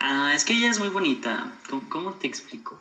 [0.00, 1.52] Ah, es que ella es muy bonita.
[1.90, 2.80] ¿Cómo, te explico?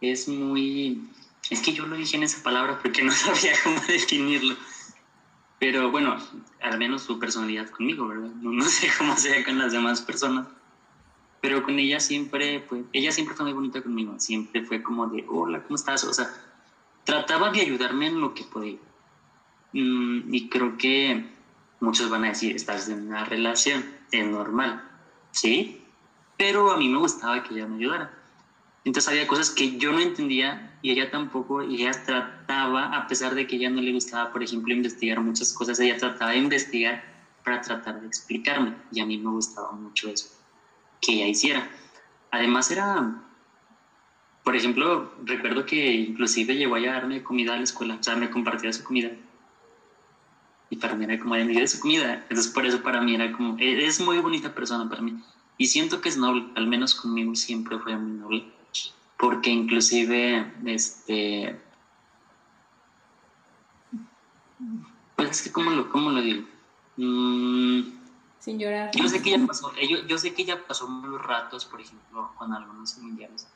[0.00, 1.06] Es muy...
[1.50, 4.56] Es que yo lo dije en esa palabra porque no sabía cómo definirlo.
[5.58, 6.16] Pero bueno,
[6.62, 8.30] al menos su personalidad conmigo, ¿verdad?
[8.40, 10.48] No, sé cómo sea con las demás personas.
[11.42, 14.18] Pero con ella siempre, pues, ella siempre fue muy bonita conmigo.
[14.18, 16.04] Siempre fue como de, hola, ¿cómo estás?
[16.04, 16.30] O sea,
[17.04, 18.78] trataba de ayudarme en lo que podía.
[19.74, 21.26] Mm, y creo que
[21.80, 24.82] muchos van a decir, estás en una relación, es normal.
[25.32, 25.83] Sí,
[26.36, 28.10] pero a mí me gustaba que ella me ayudara.
[28.84, 33.34] Entonces había cosas que yo no entendía y ella tampoco, y ella trataba, a pesar
[33.34, 37.02] de que ella no le gustaba, por ejemplo, investigar muchas cosas, ella trataba de investigar
[37.42, 40.28] para tratar de explicarme, y a mí me gustaba mucho eso,
[41.00, 41.70] que ella hiciera.
[42.30, 43.22] Además era,
[44.42, 48.30] por ejemplo, recuerdo que inclusive llegó a llevarme comida a la escuela, o sea, me
[48.30, 49.10] compartía su comida.
[50.68, 52.14] Y para mí era como, de de su comida.
[52.28, 55.22] Entonces por eso para mí era como, e-, es muy bonita persona para mí.
[55.56, 58.52] Y siento que es noble, al menos conmigo siempre fue muy noble,
[59.18, 61.60] porque inclusive, este,
[65.16, 66.44] pues es que, ¿cómo lo, cómo lo digo?
[66.96, 67.82] Mm,
[68.40, 68.90] sin llorar.
[68.94, 72.32] Yo sé que ella pasó, yo, yo sé que ella pasó unos ratos, por ejemplo,
[72.36, 73.46] con algunos mundiales.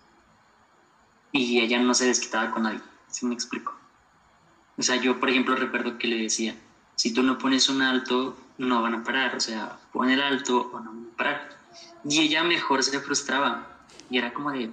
[1.33, 3.75] Y ella no se desquitaba con nadie, si me explico?
[4.79, 6.57] O sea, yo, por ejemplo, recuerdo que le decía,
[6.95, 10.71] si tú no pones un alto, no van a parar, o sea, pon el alto
[10.73, 11.58] o no van a parar.
[12.05, 13.79] Y ella mejor se frustraba.
[14.11, 14.71] Y era como de,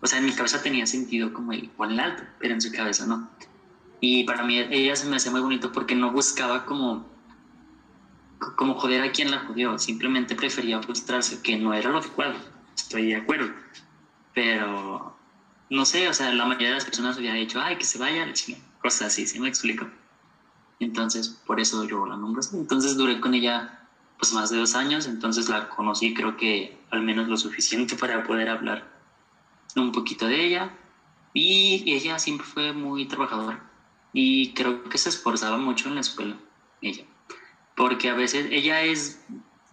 [0.00, 3.06] o sea, en mi cabeza tenía sentido como el el alto, pero en su cabeza
[3.06, 3.28] no.
[4.00, 7.06] Y para mí ella se me hacía muy bonito porque no buscaba como
[8.56, 12.34] como joder a quien la jodió, simplemente prefería frustrarse, que no era lo adecuado,
[12.76, 13.52] estoy de acuerdo,
[14.34, 15.16] pero
[15.70, 18.32] no sé, o sea, la mayoría de las personas había dicho, ay, que se vaya,
[18.80, 19.86] cosas así, ¿sí me explico?
[20.80, 23.77] Entonces, por eso yo la nombro Entonces duré con ella
[24.18, 28.24] pues más de dos años, entonces la conocí creo que al menos lo suficiente para
[28.24, 28.84] poder hablar
[29.76, 30.76] un poquito de ella.
[31.34, 33.62] Y ella siempre fue muy trabajadora
[34.12, 36.36] y creo que se esforzaba mucho en la escuela,
[36.80, 37.04] ella
[37.78, 39.20] porque a veces ella es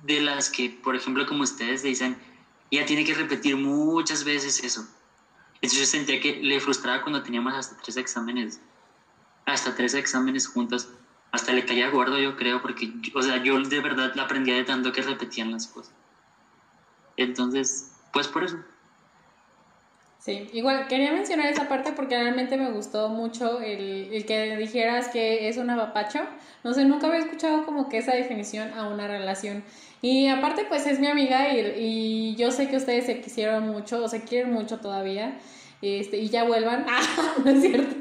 [0.04, 2.16] de las que, por ejemplo, como ustedes dicen,
[2.70, 4.88] ella tiene que repetir muchas veces eso.
[5.56, 8.62] Entonces yo sentía que le frustraba cuando teníamos hasta tres exámenes,
[9.48, 10.88] hasta tres exámenes juntos.
[11.36, 14.64] Hasta le caía gordo, yo creo, porque, o sea, yo de verdad la aprendía de
[14.64, 15.94] tanto que repetían las cosas.
[17.18, 18.58] Entonces, pues por eso.
[20.20, 25.10] Sí, igual quería mencionar esa parte porque realmente me gustó mucho el, el, que dijeras
[25.10, 26.20] que es un abapacho.
[26.64, 29.62] No sé, nunca había escuchado como que esa definición a una relación.
[30.02, 34.02] Y aparte, pues es mi amiga y, y yo sé que ustedes se quisieron mucho
[34.02, 35.38] o se quieren mucho todavía.
[35.82, 36.86] Este, y ya vuelvan.
[36.90, 37.02] Ah,
[37.44, 37.96] no es cierto.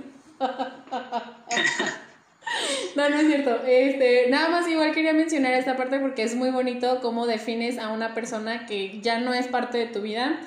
[2.97, 3.61] No, no es cierto.
[3.67, 7.89] Este, nada más igual quería mencionar esta parte porque es muy bonito cómo defines a
[7.89, 10.39] una persona que ya no es parte de tu vida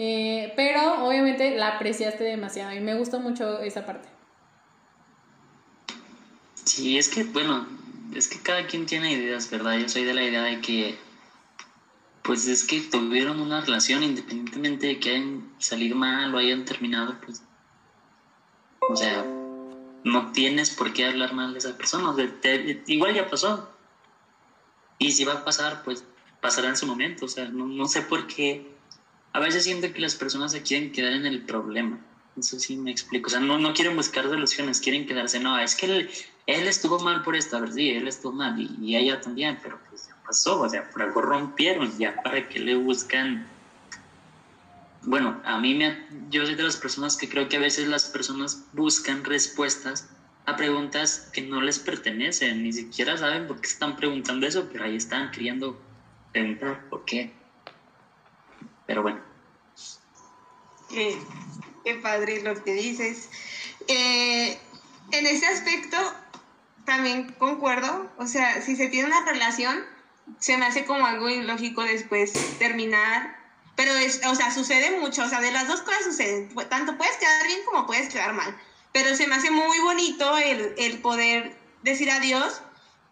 [0.00, 4.08] eh, pero obviamente la apreciaste demasiado y me gustó mucho esa parte.
[6.62, 7.66] Sí, es que, bueno,
[8.14, 9.76] es que cada quien tiene ideas, ¿verdad?
[9.76, 10.96] Yo soy de la idea de que,
[12.22, 17.16] pues es que tuvieron una relación independientemente de que hayan salido mal o hayan terminado,
[17.26, 17.42] pues,
[18.88, 19.24] o sea,
[20.08, 22.14] no tienes por qué hablar mal de esa persona.
[22.86, 23.68] igual ya pasó.
[24.98, 26.04] Y si va a pasar, pues
[26.40, 27.26] pasará en su momento.
[27.26, 28.66] O sea, no, no sé por qué
[29.32, 31.98] a veces siento que las personas se quieren quedar en el problema.
[32.36, 33.26] Eso sí me explico.
[33.26, 35.40] O sea, no, no quieren buscar soluciones, quieren quedarse.
[35.40, 36.10] No, es que él,
[36.46, 37.56] él estuvo mal por esto.
[37.56, 40.60] A ver, sí, él estuvo mal y, ella también, pero pues ya pasó.
[40.60, 41.96] O sea, por algo rompieron.
[41.98, 43.46] Ya para que le buscan.
[45.02, 46.06] Bueno, a mí me.
[46.30, 50.08] Yo soy de las personas que creo que a veces las personas buscan respuestas
[50.46, 52.62] a preguntas que no les pertenecen.
[52.62, 55.80] Ni siquiera saben por qué están preguntando eso, pero ahí están queriendo
[56.32, 57.32] preguntar por qué.
[58.86, 59.20] Pero bueno.
[60.88, 61.18] Qué,
[62.02, 63.30] padre lo que dices.
[63.86, 64.58] Eh,
[65.12, 65.96] en ese aspecto
[66.84, 68.10] también concuerdo.
[68.16, 69.84] O sea, si se tiene una relación,
[70.38, 73.37] se me hace como algo ilógico después terminar.
[73.78, 75.22] Pero, es, o sea, sucede mucho.
[75.22, 76.52] O sea, de las dos cosas suceden.
[76.68, 78.60] Tanto puedes quedar bien como puedes quedar mal.
[78.92, 82.60] Pero se me hace muy bonito el, el poder decir adiós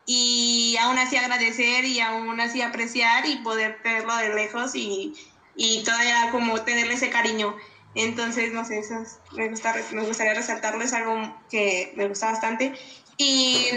[0.07, 5.14] y aún así agradecer y aún así apreciar y poder verlo de lejos y,
[5.55, 7.57] y todavía como tenerle ese cariño.
[7.94, 9.05] Entonces, no sé, eso
[9.37, 12.74] me, gusta, me gustaría resaltarlo, es algo que me gusta bastante.
[13.18, 13.68] Y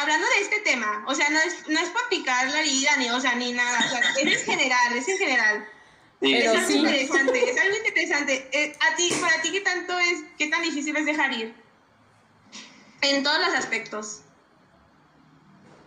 [0.00, 3.10] hablando de este tema, o sea, no es, no es para picar la herida, ni,
[3.10, 5.68] o sea, ni nada, o sea, es en general, es en general.
[6.32, 8.48] Es algo interesante, es algo interesante.
[8.52, 11.54] Eh, a ti, para ti, ¿qué tanto es, qué tan difícil es dejar ir?
[13.02, 14.20] En todos los aspectos.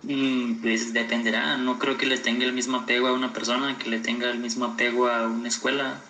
[0.04, 3.90] Mm, pues dependerá, no creo que le tenga el mismo apego a una persona que
[3.90, 6.02] le tenga el mismo apego a una escuela.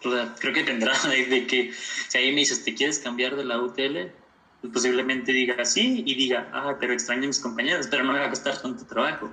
[0.00, 1.72] creo que dependerá de, que
[2.08, 4.12] si ahí me dices, ¿te quieres cambiar de la UTL?
[4.60, 8.18] Pues posiblemente diga sí y diga, ah, pero extraño a mis compañeros, pero no me
[8.18, 9.30] va a costar tanto trabajo.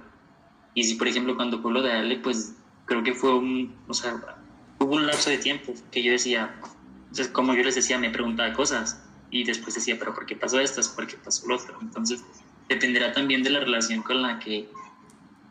[0.74, 2.54] Y si, por ejemplo, cuando fue lo de Ale, pues
[2.86, 4.38] creo que fue un, o sea,
[4.80, 6.56] hubo un lapso de tiempo que yo decía,
[7.04, 10.60] entonces, como yo les decía, me preguntaba cosas y después decía, pero ¿por qué pasó
[10.60, 10.82] esto?
[10.95, 11.78] ¿Por qué pasó lo otro?
[11.82, 12.24] Entonces,
[12.69, 14.69] dependerá también de la relación con la que,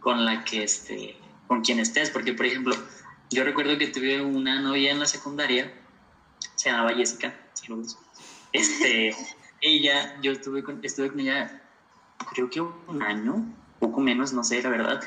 [0.01, 1.17] con la que, este,
[1.47, 2.75] con quien estés, porque por ejemplo,
[3.31, 5.73] yo recuerdo que tuve una novia en la secundaria,
[6.55, 7.99] se llamaba Jessica, saludos.
[8.53, 9.17] Este,
[9.61, 11.61] ella, yo estuve con, estuve con ella,
[12.33, 13.45] creo que un año,
[13.81, 15.03] poco menos, no sé la verdad,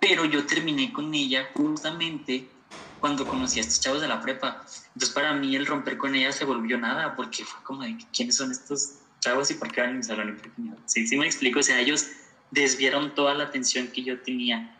[0.00, 2.50] pero yo terminé con ella justamente
[2.98, 4.62] cuando conocí a estos chavos de la prepa.
[4.88, 8.36] Entonces para mí el romper con ella se volvió nada, porque fue como de, ¿quiénes
[8.36, 10.40] son estos chavos y por qué van en mi salón
[10.86, 12.06] Sí, sí me explico, o sea, ellos
[12.50, 14.76] desviaron toda la atención que yo tenía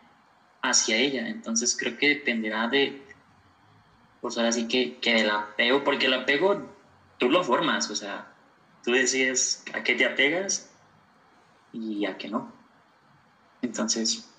[0.61, 3.07] hacia ella, entonces creo que dependerá de,
[4.19, 6.75] pues ahora sí que, que del apego, porque el apego
[7.17, 8.35] tú lo formas, o sea,
[8.83, 10.71] tú decides a qué te apegas
[11.71, 12.51] y a qué no.
[13.61, 14.30] Entonces,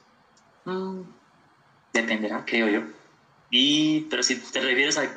[1.92, 2.82] Dependerá, creo yo.
[3.50, 5.14] Y, pero si te refieres a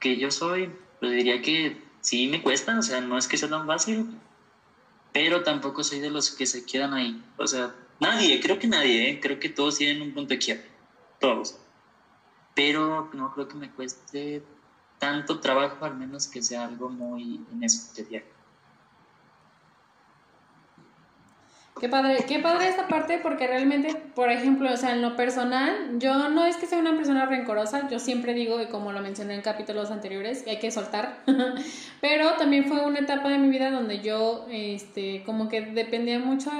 [0.00, 0.70] que yo soy,
[1.00, 4.18] pues diría que sí me cuesta, o sea, no es que sea tan fácil,
[5.12, 7.24] pero tampoco soy de los que se quedan ahí.
[7.38, 9.20] O sea, nadie, creo que nadie, ¿eh?
[9.20, 10.68] creo que todos tienen un punto de quiebre,
[11.20, 11.58] todos.
[12.54, 14.42] Pero no creo que me cueste
[14.98, 18.33] tanto trabajo, al menos que sea algo muy en.
[21.80, 25.98] Qué padre, qué padre esta parte porque realmente, por ejemplo, o sea, en lo personal,
[25.98, 29.34] yo no es que sea una persona rencorosa, yo siempre digo, y como lo mencioné
[29.34, 31.18] en capítulos anteriores, que hay que soltar,
[32.00, 36.50] pero también fue una etapa de mi vida donde yo, este, como que dependía mucho,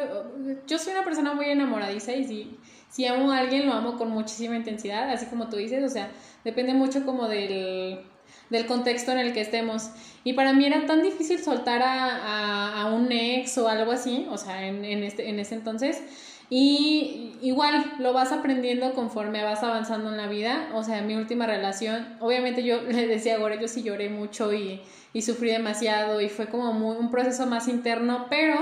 [0.67, 2.59] yo soy una persona muy enamoradiza y si,
[2.91, 6.11] si amo a alguien lo amo con muchísima intensidad, así como tú dices, o sea,
[6.43, 8.01] depende mucho como del
[8.51, 9.91] del contexto en el que estemos.
[10.23, 14.39] Y para mí era tan difícil soltar a, a, un ex o algo así, o
[14.39, 16.03] sea, en, en, este, en ese entonces.
[16.51, 20.69] Y igual lo vas aprendiendo conforme vas avanzando en la vida.
[20.75, 24.81] O sea, mi última relación, obviamente yo le decía a yo sí lloré mucho y,
[25.13, 28.57] y sufrí demasiado y fue como un proceso más interno, pero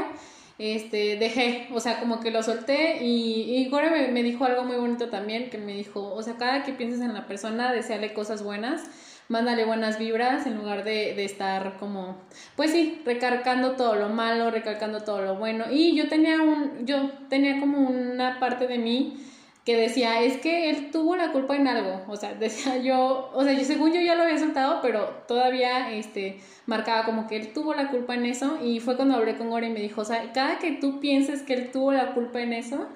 [0.58, 4.64] este, dejé, o sea, como que lo solté y, y Gore me, me, dijo algo
[4.64, 8.12] muy bonito también, que me dijo, o sea, cada que pienses en la persona, deseale
[8.12, 8.82] cosas buenas
[9.28, 12.18] mándale buenas vibras en lugar de, de, estar como,
[12.56, 15.64] pues sí, recargando todo lo malo, recalcando todo lo bueno.
[15.70, 19.16] Y yo tenía un, yo tenía como una parte de mí
[19.64, 23.44] que decía, es que él tuvo la culpa en algo, o sea, decía yo, o
[23.44, 27.52] sea, yo según yo ya lo había soltado, pero todavía, este, marcaba como que él
[27.52, 30.04] tuvo la culpa en eso, y fue cuando hablé con Ori y me dijo, o
[30.04, 32.88] sea, cada que tú pienses que él tuvo la culpa en eso,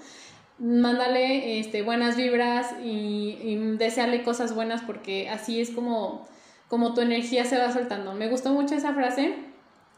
[0.58, 6.26] mándale este, buenas vibras y, y desearle cosas buenas porque así es como,
[6.68, 8.14] como tu energía se va soltando.
[8.14, 9.34] Me gustó mucho esa frase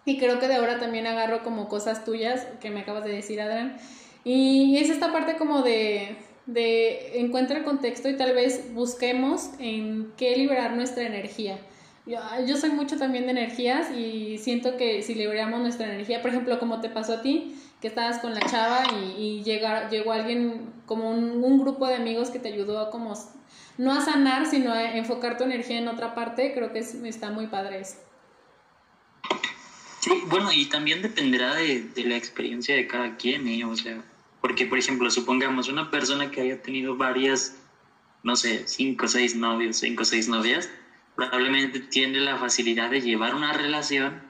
[0.04, 3.40] y creo que de ahora también agarro como cosas tuyas que me acabas de decir,
[3.40, 3.76] Adrián.
[4.24, 6.16] Y es esta parte como de,
[6.46, 11.58] de encuentra el contexto y tal vez busquemos en qué liberar nuestra energía.
[12.08, 16.58] Yo, soy mucho también de energías y siento que si liberamos nuestra energía, por ejemplo,
[16.58, 21.10] como te pasó a ti, que estabas con la chava y, y llegó alguien, como
[21.10, 23.12] un, grupo de amigos que te ayudó a como,
[23.76, 27.46] no a sanar, sino a enfocar tu energía en otra parte, creo que está muy
[27.48, 27.96] padre eso.
[30.00, 33.66] Sí, bueno, y también dependerá de, la experiencia de cada quien, ¿eh?
[33.66, 34.02] o sea,
[34.40, 37.54] porque por ejemplo, supongamos una persona que haya tenido varias,
[38.22, 40.70] no sé, cinco o seis novios, cinco o seis novias,
[41.18, 44.22] probablemente tiene la facilidad de llevar una relación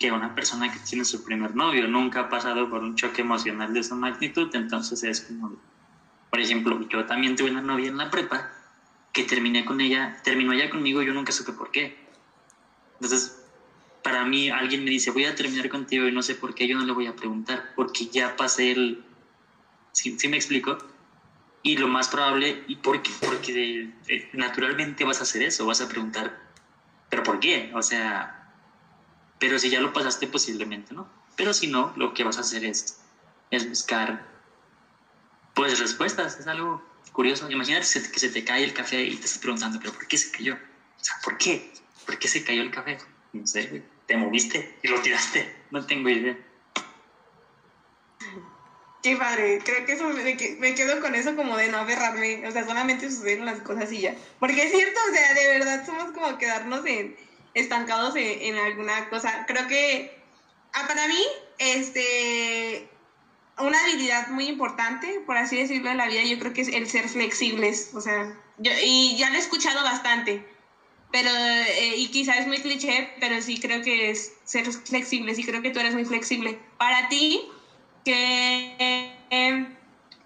[0.00, 3.72] que una persona que tiene su primer novio nunca ha pasado por un choque emocional
[3.72, 5.54] de esa magnitud, entonces es como,
[6.28, 8.50] por ejemplo, yo también tuve una novia en la prepa
[9.12, 11.96] que terminé con ella, terminó ella conmigo, yo nunca supe por qué.
[12.94, 13.40] Entonces,
[14.02, 16.76] para mí alguien me dice, voy a terminar contigo y no sé por qué, yo
[16.76, 19.04] no le voy a preguntar, porque ya pasé el...
[19.92, 20.78] ¿Sí, me explico?
[21.62, 23.10] Y lo más probable, ¿y por qué?
[23.20, 23.90] Porque
[24.32, 26.40] naturalmente vas a hacer eso, vas a preguntar,
[27.10, 27.72] ¿pero por qué?
[27.74, 28.38] O sea,
[29.38, 31.08] pero si ya lo pasaste, posiblemente no.
[31.36, 33.00] Pero si no, lo que vas a hacer es,
[33.50, 34.26] es buscar,
[35.54, 36.38] pues, respuestas.
[36.38, 37.50] Es algo curioso.
[37.50, 40.30] Imagínate que se te cae el café y te estás preguntando, ¿pero por qué se
[40.30, 40.54] cayó?
[40.54, 41.72] O sea, ¿por qué?
[42.06, 42.98] ¿Por qué se cayó el café?
[43.32, 45.64] No sé, te moviste y lo tiraste.
[45.70, 46.36] No tengo idea.
[49.08, 52.66] Qué padre, creo que eso me, quedo con eso como de no aferrarme, o sea,
[52.66, 54.14] solamente suceden las cosas y ya.
[54.38, 57.16] Porque es cierto, o sea, de verdad somos como quedarnos en,
[57.54, 59.46] estancados en, alguna cosa.
[59.46, 60.14] Creo que
[60.74, 61.22] ah, para mí,
[61.56, 62.86] este,
[63.56, 66.86] una habilidad muy importante, por así decirlo, en la vida, yo creo que es el
[66.86, 67.92] ser flexibles.
[67.94, 70.44] O sea, yo, y ya lo he escuchado bastante,
[71.10, 75.44] pero, eh, y quizás es muy cliché, pero sí creo que es ser flexibles y
[75.44, 76.58] creo que tú eres muy flexible.
[76.76, 77.48] Para ti,
[78.04, 79.16] ¿qué,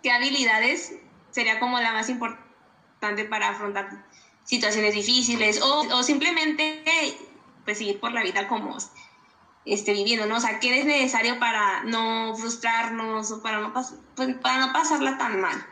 [0.02, 0.94] qué habilidades
[1.30, 4.04] sería como la más importante para afrontar
[4.44, 6.82] situaciones difíciles o, o simplemente
[7.64, 8.76] pues seguir por la vida como
[9.64, 10.36] este, viviendo, ¿no?
[10.36, 13.94] O sea, ¿qué es necesario para no frustrarnos o para no, pues,
[14.42, 15.66] para no pasarla tan mal?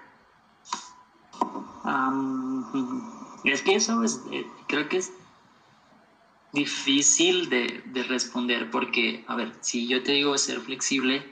[3.44, 5.12] es que eso es, eh, creo que es
[6.52, 11.26] difícil de, de, responder porque, a ver, si yo te digo ser flexible,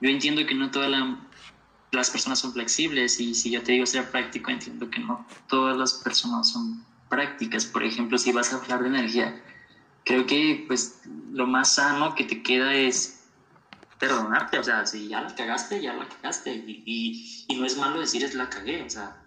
[0.00, 1.18] yo entiendo que no toda la,
[1.92, 5.76] las personas son flexibles y si yo te digo ser práctico, entiendo que no todas
[5.76, 7.64] las personas son prácticas.
[7.64, 9.42] Por ejemplo, si vas a hablar de energía,
[10.04, 11.00] creo que pues
[11.32, 13.24] lo más sano que te queda es
[13.98, 16.54] perdonarte, o sea, si ya la cagaste, ya la cagaste.
[16.54, 19.22] Y, y, no es malo decir es la cagué, o sea,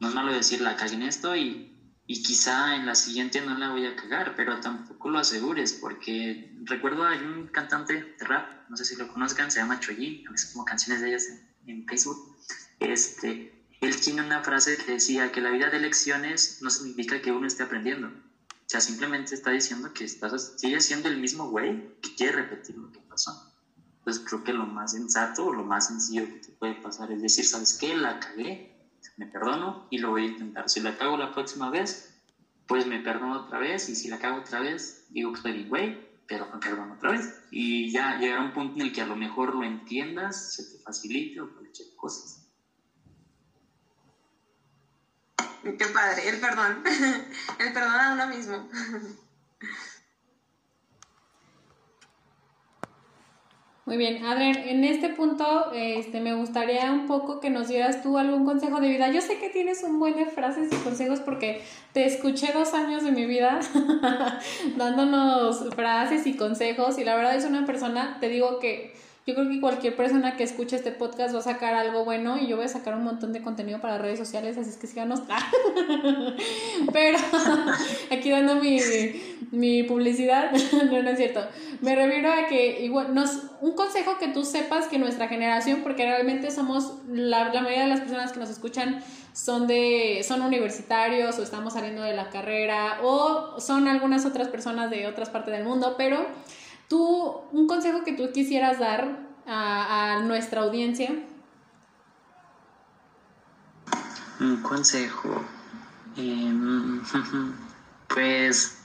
[0.00, 1.73] no es malo decir la cagué en esto y,
[2.06, 6.54] y quizá en la siguiente no la voy a cagar, pero tampoco lo asegures, porque
[6.64, 10.32] recuerdo hay un cantante de rap, no sé si lo conozcan, se llama Choyi, a
[10.32, 11.28] veces como canciones de ellas
[11.66, 12.36] en Facebook.
[12.80, 17.32] este, él tiene una frase que decía que la vida de lecciones no significa que
[17.32, 18.08] uno esté aprendiendo.
[18.08, 22.76] O sea, simplemente está diciendo que estás, sigue siendo el mismo güey que quiere repetir
[22.76, 23.52] lo que pasó.
[23.98, 27.22] Entonces creo que lo más sensato o lo más sencillo que te puede pasar es
[27.22, 27.94] decir, ¿sabes qué?
[27.94, 28.73] La cagué,
[29.16, 30.68] me perdono y lo voy a intentar.
[30.68, 32.14] Si la cago la próxima vez,
[32.66, 35.98] pues me perdono otra vez y si la cago otra vez, digo que estoy güey,
[36.26, 37.32] pero me perdono otra vez.
[37.50, 40.78] Y ya llegará un punto en el que a lo mejor lo entiendas, se te
[40.82, 42.40] facilite o cualquier cosa.
[45.62, 46.82] Qué padre, el perdón.
[47.58, 48.68] El perdón a uno mismo.
[53.86, 58.16] Muy bien, Adrián, en este punto este, me gustaría un poco que nos dieras tú
[58.16, 59.10] algún consejo de vida.
[59.12, 61.60] Yo sé que tienes un buen de frases y consejos porque
[61.92, 63.60] te escuché dos años de mi vida
[64.78, 68.93] dándonos frases y consejos y la verdad es una persona, te digo que
[69.26, 72.46] yo creo que cualquier persona que escuche este podcast va a sacar algo bueno y
[72.46, 75.20] yo voy a sacar un montón de contenido para redes sociales, así es que síganos.
[76.92, 77.18] Pero
[78.10, 78.78] aquí dando mi,
[79.50, 80.52] mi publicidad,
[80.90, 81.40] no, no es cierto.
[81.80, 86.04] Me refiero a que igual nos, un consejo que tú sepas que nuestra generación, porque
[86.04, 89.02] realmente somos la, la mayoría de las personas que nos escuchan
[89.32, 94.90] son de son universitarios o estamos saliendo de la carrera o son algunas otras personas
[94.90, 96.26] de otras partes del mundo, pero
[96.88, 101.10] Tú, un consejo que tú quisieras dar a, nuestra audiencia.
[104.40, 105.42] Un consejo.
[106.16, 107.02] Em,
[108.08, 108.84] pues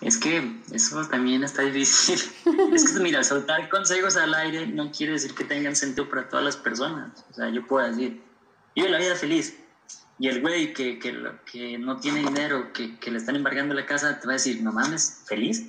[0.00, 2.20] es que eso también está difícil.
[2.72, 6.44] es que, mira, soltar consejos al aire no quiere decir que tengan sentido para todas
[6.44, 7.24] las personas.
[7.30, 8.22] O sea, yo puedo decir,
[8.74, 9.56] yo la vida feliz.
[10.18, 11.14] Y el güey que, que,
[11.50, 14.62] que no tiene dinero, que, que, le están embargando la casa, te va a decir,
[14.62, 15.66] no mames, feliz.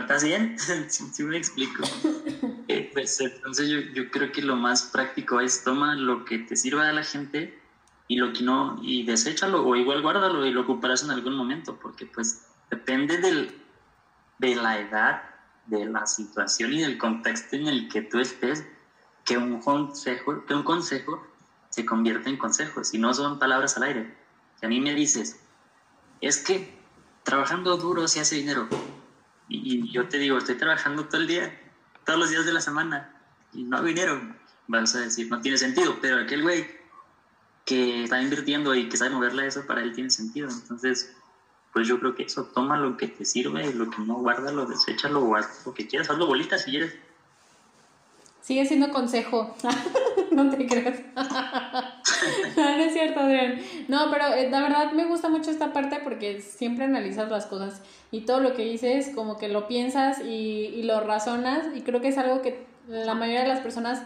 [0.00, 0.56] ¿Estás bien?
[0.88, 1.84] sí, me explico.
[2.68, 6.56] Eh, pues, entonces yo, yo, creo que lo más práctico es toma lo que te
[6.56, 7.60] sirva a la gente
[8.08, 11.78] y lo que no, y deséchalo o igual guárdalo y lo ocuparás en algún momento,
[11.80, 13.62] porque pues depende del,
[14.38, 15.22] de la edad,
[15.66, 18.64] de la situación y del contexto en el que tú estés,
[19.24, 21.26] que un consejo, que un consejo
[21.70, 24.14] se convierta en consejo, si no son palabras al aire.
[24.60, 25.40] Si a mí me dices,
[26.20, 26.78] es que
[27.22, 28.68] trabajando duro se hace dinero,
[29.48, 31.60] y, yo te digo, estoy trabajando todo el día,
[32.04, 33.10] todos los días de la semana,
[33.52, 34.20] y no dinero.
[34.66, 36.66] Vas a decir, no tiene sentido, pero aquel güey
[37.66, 40.48] que está invirtiendo y que sabe moverle eso, para él tiene sentido.
[40.50, 41.14] Entonces,
[41.72, 45.34] pues yo creo que eso, toma lo que te sirve, lo que no, guárdalo, deséchalo
[45.36, 46.94] haz lo que quieras, hazlo bolitas si quieres.
[48.44, 49.54] Sigue siendo consejo.
[50.30, 50.98] no te creas.
[52.56, 53.58] no, es cierto, Adrián.
[53.88, 57.80] No, pero eh, la verdad me gusta mucho esta parte porque siempre analizas las cosas
[58.10, 62.02] y todo lo que dices como que lo piensas y, y lo razonas y creo
[62.02, 64.02] que es algo que la mayoría de las personas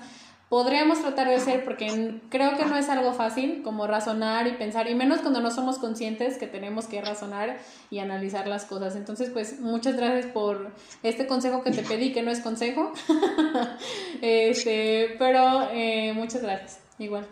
[0.48, 4.88] podríamos tratar de hacer porque creo que no es algo fácil como razonar y pensar
[4.88, 8.96] y menos cuando no somos conscientes que tenemos que razonar y analizar las cosas.
[8.96, 10.72] Entonces, pues muchas gracias por
[11.02, 12.92] este consejo que te pedí que no es consejo.
[14.22, 16.80] este, pero eh, muchas gracias.
[16.98, 17.26] Igual.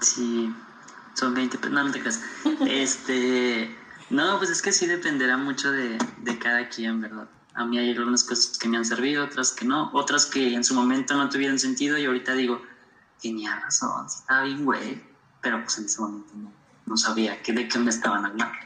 [0.00, 0.52] sí,
[1.14, 2.22] son 20, no, no te creas.
[2.68, 3.74] Este,
[4.10, 7.28] no, pues es que sí dependerá mucho de, de cada quien, ¿verdad?
[7.58, 10.62] A mí hay algunas cosas que me han servido, otras que no, otras que en
[10.62, 12.62] su momento no tuvieron sentido y ahorita digo,
[13.20, 15.02] tenía razón, estaba bien, güey,
[15.40, 16.34] pero pues en ese momento
[16.86, 18.56] no, sabía que, de qué me estaban hablando.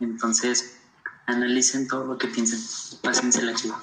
[0.00, 0.78] Entonces,
[1.26, 2.58] analicen todo lo que piensen,
[3.04, 3.80] pásense la chiva.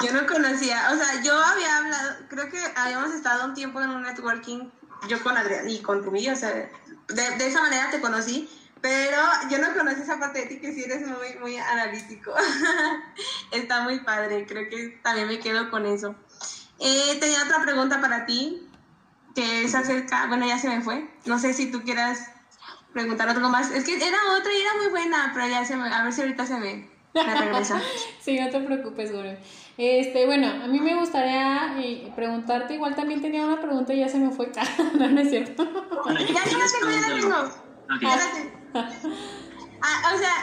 [0.00, 3.90] Yo no conocía, o sea, yo había hablado, creo que habíamos estado un tiempo en
[3.90, 4.70] un networking,
[5.08, 6.70] yo con Adrián y con Rubí, o sea, de,
[7.08, 8.48] de esa manera te conocí,
[8.80, 9.18] pero
[9.50, 12.32] yo no conocí esa parte de ti que sí eres muy, muy analítico.
[13.52, 16.14] Está muy padre, creo que también me quedo con eso.
[16.78, 18.66] Eh, tenía otra pregunta para ti,
[19.34, 21.08] que es acerca, bueno, ya se me fue.
[21.26, 22.30] No sé si tú quieras
[22.92, 23.70] preguntar algo más.
[23.70, 26.22] Es que era otra y era muy buena, pero ya se me, a ver si
[26.22, 27.80] ahorita se me, regresa.
[28.20, 29.38] sí, no te preocupes, Gore.
[29.76, 34.08] Este, bueno, a mí me gustaría eh, preguntarte, igual también tenía una pregunta y ya
[34.08, 34.50] se me fue.
[34.98, 35.64] no, no es cierto.
[36.06, 36.90] ya, ya la tengo,
[38.00, 38.59] ya la tengo.
[39.82, 40.34] ah, o sea,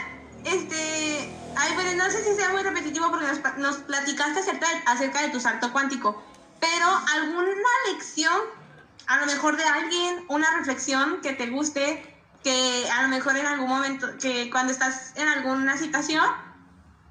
[0.45, 1.33] este.
[1.55, 3.25] Ay, bueno, no sé si sea muy repetitivo porque
[3.57, 4.41] nos, platicaste
[4.85, 6.21] acerca de, tu salto cuántico,
[6.59, 8.35] pero alguna lección,
[9.07, 13.47] a lo mejor de alguien, una reflexión que te guste, que a lo mejor en
[13.47, 16.25] algún momento, que cuando estás en alguna situación,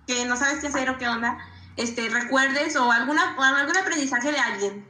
[0.06, 1.38] que no sabes qué hacer o qué onda,
[1.76, 4.88] este, recuerdes o, alguna, algún aprendizaje de alguien.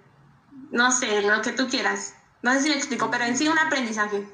[0.71, 2.15] No sé, lo que tú quieras.
[2.43, 4.29] No sé si me explico, pero en sí un aprendizaje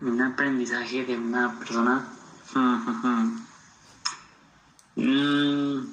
[0.00, 2.06] un aprendizaje de una persona.
[4.96, 5.86] Mm,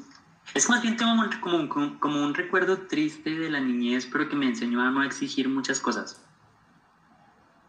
[0.53, 1.67] Es más bien tengo como, un,
[1.99, 5.79] como un recuerdo triste de la niñez, pero que me enseñó a no exigir muchas
[5.79, 6.19] cosas.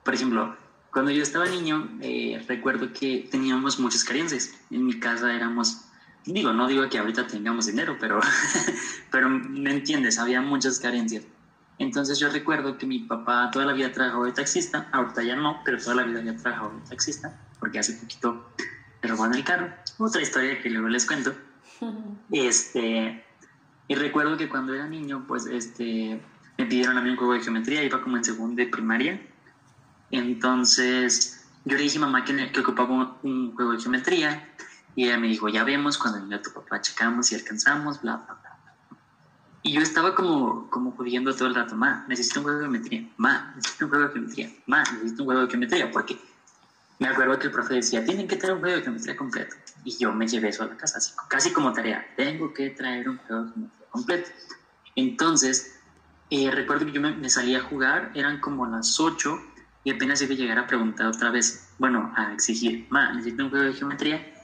[0.04, 0.56] Por ejemplo,
[0.90, 4.54] cuando yo estaba niño, eh, recuerdo que teníamos muchas carencias.
[4.70, 5.82] En mi casa éramos,
[6.24, 8.20] digo, no digo que ahorita tengamos dinero, pero,
[9.12, 11.24] pero me entiendes, había muchas carencias.
[11.78, 15.60] Entonces yo recuerdo que mi papá toda la vida trabajó de taxista, ahorita ya no,
[15.64, 18.50] pero toda la vida había trabajado de taxista, porque hace poquito
[19.02, 19.68] me robaron el carro.
[19.98, 21.34] Otra historia que luego les cuento.
[22.30, 23.24] Este,
[23.86, 26.20] y recuerdo que cuando era niño, pues este,
[26.58, 29.22] me pidieron a mí un juego de geometría, iba como en segundo de primaria.
[30.10, 34.48] Entonces yo le dije a mamá que, que ocupaba un juego de geometría
[34.94, 38.34] y ella me dijo, ya vemos, cuando venga tu papá checamos y alcanzamos, bla, bla,
[38.34, 38.47] bla.
[39.68, 43.06] Y yo estaba como, como jodiendo todo el rato, ma, necesito un juego de geometría,
[43.18, 46.18] ma, necesito un juego de geometría, ma, necesito un juego de geometría, porque
[46.98, 49.56] me acuerdo que el profe decía, tienen que traer un juego de geometría completo.
[49.84, 53.10] Y yo me llevé eso a la casa, así, casi como tarea, tengo que traer
[53.10, 54.30] un juego de geometría completo.
[54.96, 55.78] Entonces,
[56.30, 59.38] eh, recuerdo que yo me, me, salí a jugar, eran como las 8
[59.84, 63.50] y apenas iba a llegar a preguntar otra vez, bueno, a exigir, ma, necesito un
[63.50, 64.34] juego de geometría.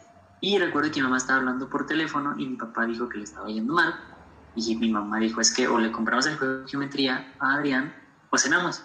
[0.43, 3.25] Y recuerdo que mi mamá estaba hablando por teléfono y mi papá dijo que le
[3.25, 4.14] estaba yendo mal
[4.57, 7.95] y mi mamá dijo, es que o le compramos el juego de geometría a Adrián
[8.31, 8.85] o cenamos.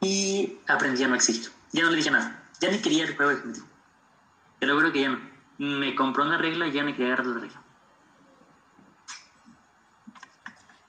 [0.00, 1.50] Y aprendí a no exigir.
[1.72, 2.42] Ya no le dije nada.
[2.60, 3.64] Ya ni quería el juego de geometría.
[4.58, 5.20] Te lo juro que ya no.
[5.58, 7.62] Me compró una regla y ya me quería agarrar la regla.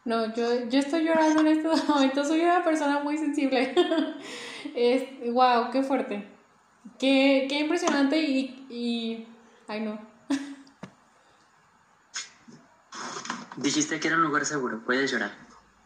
[0.06, 2.28] No, yo, yo estoy llorando en estos momentos.
[2.28, 3.74] Soy una persona muy sensible.
[4.76, 6.28] es, wow, qué fuerte.
[7.00, 9.28] Qué, qué impresionante y, y...
[9.68, 10.13] Ay, no.
[13.58, 15.32] Dijiste que era un lugar seguro, puedes llorar.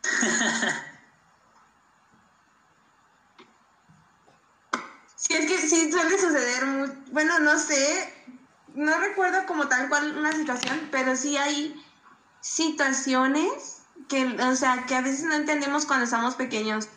[5.18, 6.64] Sí, es que sí suele suceder,
[7.12, 8.14] bueno, no sé,
[8.76, 11.76] no recuerdo como tal cual una situación, pero sí hay
[12.40, 16.88] situaciones que, o sea, que a veces no entendemos cuando estamos pequeños.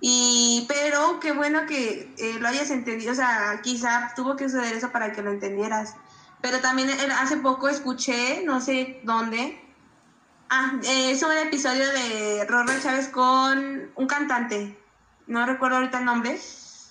[0.00, 4.74] Y, pero qué bueno que eh, lo hayas entendido, o sea, quizá tuvo que suceder
[4.74, 5.94] eso para que lo entendieras.
[6.40, 9.67] Pero también eh, hace poco escuché, no sé dónde,
[10.50, 14.78] Ah, eh, es un episodio de Rorro Chávez con un cantante.
[15.26, 16.40] No recuerdo ahorita el nombre.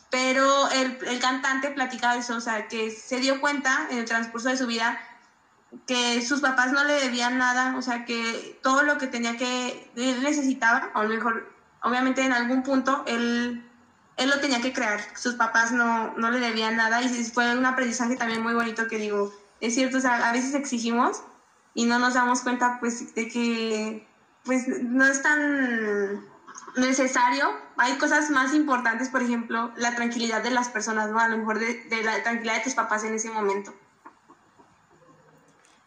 [0.09, 4.47] Pero el, el cantante platicaba eso, o sea, que se dio cuenta en el transcurso
[4.47, 4.97] de su vida
[5.85, 9.91] que sus papás no le debían nada, o sea, que todo lo que tenía que,
[9.95, 11.51] él necesitaba, o a lo mejor,
[11.81, 13.63] obviamente en algún punto, él,
[14.15, 17.65] él lo tenía que crear, sus papás no, no le debían nada y fue un
[17.65, 21.21] aprendizaje también muy bonito que digo, es cierto, o sea, a veces exigimos,
[21.77, 24.07] y no nos damos cuenta pues de que
[24.43, 26.25] pues no es tan
[26.75, 27.51] necesario.
[27.77, 31.19] Hay cosas más importantes, por ejemplo, la tranquilidad de las personas, ¿no?
[31.19, 33.75] A lo mejor de, la tranquilidad de tus papás en ese momento.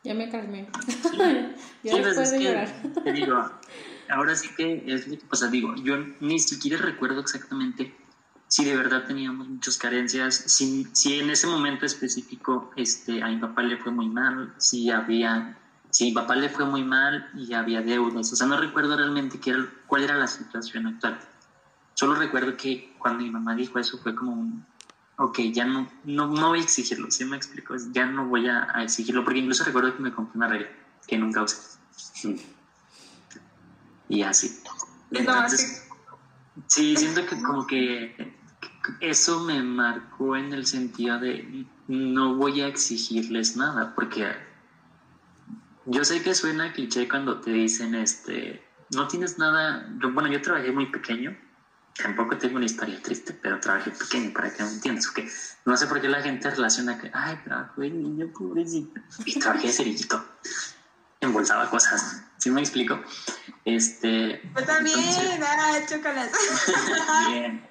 [0.05, 0.69] Ya me calmé.
[1.83, 2.69] ya sí, después de llorar.
[3.03, 3.51] Te digo,
[4.11, 5.49] ahora sí que es lo que pasa.
[5.49, 7.97] Digo, yo ni siquiera recuerdo exactamente
[8.47, 13.39] si de verdad teníamos muchas carencias, si, si en ese momento específico este, a mi
[13.39, 15.57] papá le fue muy mal, si había
[15.91, 18.33] si mi papá le fue muy mal y había deudas.
[18.33, 21.19] O sea, no recuerdo realmente qué era, cuál era la situación actual.
[21.95, 24.65] Solo recuerdo que cuando mi mamá dijo eso fue como un,
[25.19, 27.75] ok, ya no, no, no voy a exigirlo, ¿sí me explico?
[27.93, 30.69] Ya no voy a, exigirlo, porque incluso recuerdo que me compré una regla
[31.07, 31.79] que nunca usé.
[34.09, 34.61] Y así.
[35.11, 35.87] Entonces,
[36.69, 38.35] sí, siento que como que
[39.01, 44.33] eso me marcó en el sentido de no voy a exigirles nada, porque
[45.91, 48.65] yo sé que suena cliché cuando te dicen, este,
[48.95, 51.37] no tienes nada, bueno, yo trabajé muy pequeño,
[52.01, 55.29] tampoco tengo una historia triste, pero trabajé pequeño para que me entiendas, que
[55.65, 59.67] no sé por qué la gente relaciona que, ay, trabajo de niño, pobrecito, y trabajé
[59.67, 60.25] de cerillito,
[61.21, 63.01] embolsaba cosas, ¿sí me explico?
[63.65, 64.49] Este...
[64.53, 64.97] Pues también,
[65.43, 66.39] ah, chocolate.
[67.31, 67.69] bien.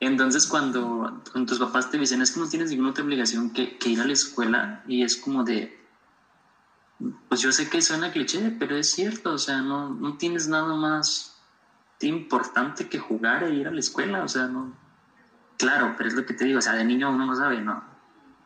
[0.00, 3.90] Entonces, cuando, tus papás te dicen, es que no tienes ninguna otra obligación que, que
[3.90, 5.85] ir a la escuela, y es como de,
[7.28, 10.74] pues yo sé que suena cliché, pero es cierto, o sea, no, no tienes nada
[10.74, 11.38] más
[12.00, 14.72] importante que jugar e ir a la escuela, o sea, no.
[15.58, 17.82] Claro, pero es lo que te digo, o sea, de niño uno no sabe, ¿no?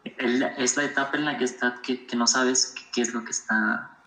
[0.04, 3.32] Es la etapa en la que está, que, que no sabes qué, es lo que
[3.32, 3.98] está,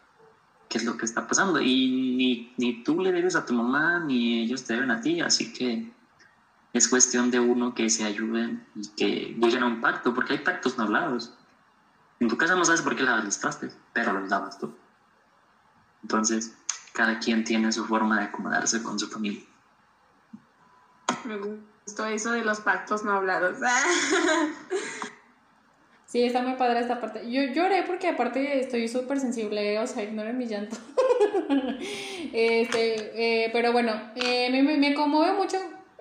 [0.69, 1.61] qué es lo que está pasando.
[1.61, 5.21] Y ni, ni tú le debes a tu mamá, ni ellos te deben a ti,
[5.21, 5.91] así que
[6.73, 10.39] es cuestión de uno que se ayuden y que lleguen a un pacto, porque hay
[10.39, 11.33] pactos no hablados.
[12.19, 14.73] En tu casa no sabes por qué lavas los trastes, pero los lavas tú.
[16.01, 16.53] Entonces,
[16.93, 19.43] cada quien tiene su forma de acomodarse con su familia.
[21.25, 23.57] Me gustó eso de los pactos no hablados.
[26.13, 27.27] Sí, está muy padre esta parte.
[27.27, 30.77] Yo lloré porque aparte estoy súper sensible, o sea, ignoren mi llanto.
[32.31, 35.57] este, eh, pero bueno, eh, me, me conmueve mucho,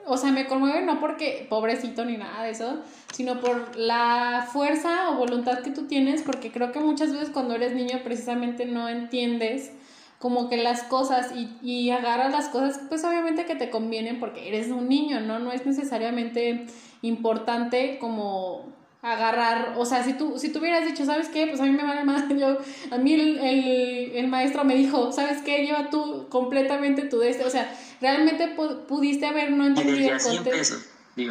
[0.06, 2.80] o sea, me conmueve no porque pobrecito ni nada de eso,
[3.12, 7.54] sino por la fuerza o voluntad que tú tienes, porque creo que muchas veces cuando
[7.54, 9.72] eres niño precisamente no entiendes
[10.18, 14.48] como que las cosas y, y agarras las cosas, pues obviamente que te convienen porque
[14.48, 15.40] eres un niño, ¿no?
[15.40, 16.66] No es necesariamente
[17.02, 18.72] importante como
[19.02, 21.48] agarrar, o sea, si tú, si tú hubieras dicho, ¿sabes qué?
[21.48, 22.58] Pues a mí me vale más, yo,
[22.90, 25.66] a mí el, el, el maestro me dijo, ¿sabes qué?
[25.66, 28.54] Lleva tú completamente tu de este, o sea, realmente
[28.88, 30.76] pudiste haber no entendido el contexto.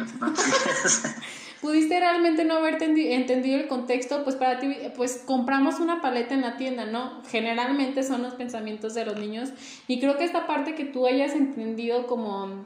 [1.60, 6.40] Pudiste realmente no haber entendido el contexto, pues para ti, pues compramos una paleta en
[6.40, 7.22] la tienda, ¿no?
[7.28, 9.50] Generalmente son los pensamientos de los niños
[9.86, 12.64] y creo que esta parte que tú hayas entendido como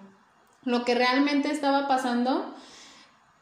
[0.65, 2.55] lo que realmente estaba pasando,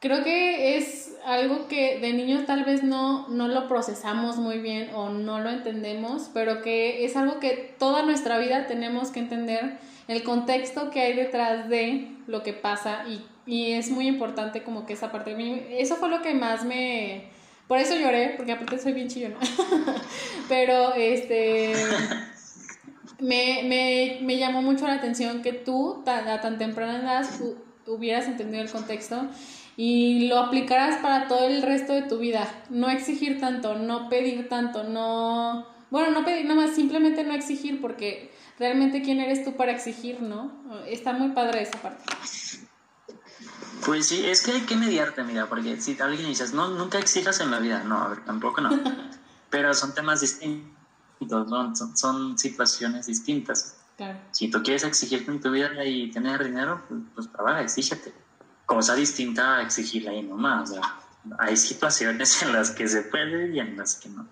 [0.04, 4.90] creo que es algo que de niños tal vez no, no lo procesamos muy bien
[4.94, 9.78] o no lo entendemos, pero que es algo que toda nuestra vida tenemos que entender
[10.06, 14.84] el contexto que hay detrás de lo que pasa y, y es muy importante como
[14.84, 15.34] que esa parte
[15.70, 17.30] eso fue lo que más me...
[17.66, 19.36] Por eso lloré, porque aparte soy bien chillona.
[20.50, 21.72] pero este...
[23.20, 27.26] Me, me, me, llamó mucho la atención que tú, a tan temprana edad,
[27.86, 29.30] hubieras entendido el contexto
[29.76, 32.48] y lo aplicarás para todo el resto de tu vida.
[32.70, 35.66] No exigir tanto, no pedir tanto, no...
[35.90, 40.20] Bueno, no pedir nada más, simplemente no exigir porque realmente quién eres tú para exigir,
[40.22, 40.52] ¿no?
[40.86, 42.02] Está muy padre esa parte.
[43.84, 47.40] Pues sí, es que hay que mediarte, mira, porque si alguien dices, no, nunca exijas
[47.40, 48.70] en la vida, no, a ver, tampoco no.
[49.50, 50.72] Pero son temas distintos,
[51.20, 51.76] ¿no?
[51.76, 53.76] son, son situaciones distintas.
[53.96, 54.18] Claro.
[54.32, 58.23] Si tú quieres exigirte en tu vida y tener dinero, pues, pues trabaja, exígete
[58.66, 60.70] cosa distinta a exigirla ahí nomás.
[60.70, 60.80] O
[61.38, 64.26] hay situaciones en las que se puede y en las que no.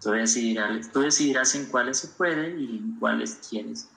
[0.00, 3.88] Tú decidirás, tú decidirás en cuáles se puede y en cuáles quieres.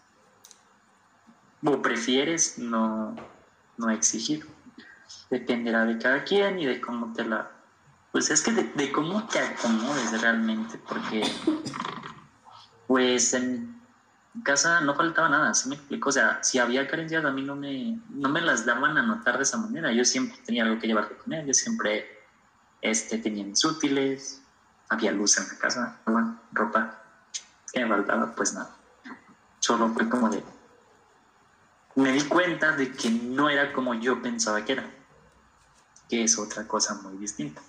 [1.63, 3.15] O prefieres no,
[3.77, 4.45] no exigir.
[5.29, 7.51] Dependerá de cada quien y de cómo te la...
[8.11, 11.23] Pues es que de, cómo te acomodes realmente, porque
[12.87, 13.33] pues
[14.43, 16.09] casa no faltaba nada, ¿sí me explico?
[16.09, 19.37] O sea, si había carencias, a mí no me, no me las daban a notar
[19.37, 19.91] de esa manera.
[19.91, 22.05] Yo siempre tenía algo que llevar de comer, siempre
[22.81, 24.41] este, tenía mis útiles,
[24.89, 25.99] había luz en la casa,
[26.51, 27.01] ropa.
[27.71, 28.33] ¿Qué me faltaba?
[28.35, 28.75] Pues nada.
[29.59, 30.43] Solo fue como de.
[31.95, 34.89] Me di cuenta de que no era como yo pensaba que era,
[36.09, 37.61] que es otra cosa muy distinta.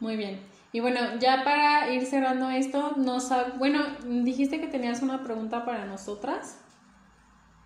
[0.00, 0.55] Muy bien.
[0.76, 5.86] Y bueno, ya para ir cerrando esto, nos bueno, dijiste que tenías una pregunta para
[5.86, 6.58] nosotras,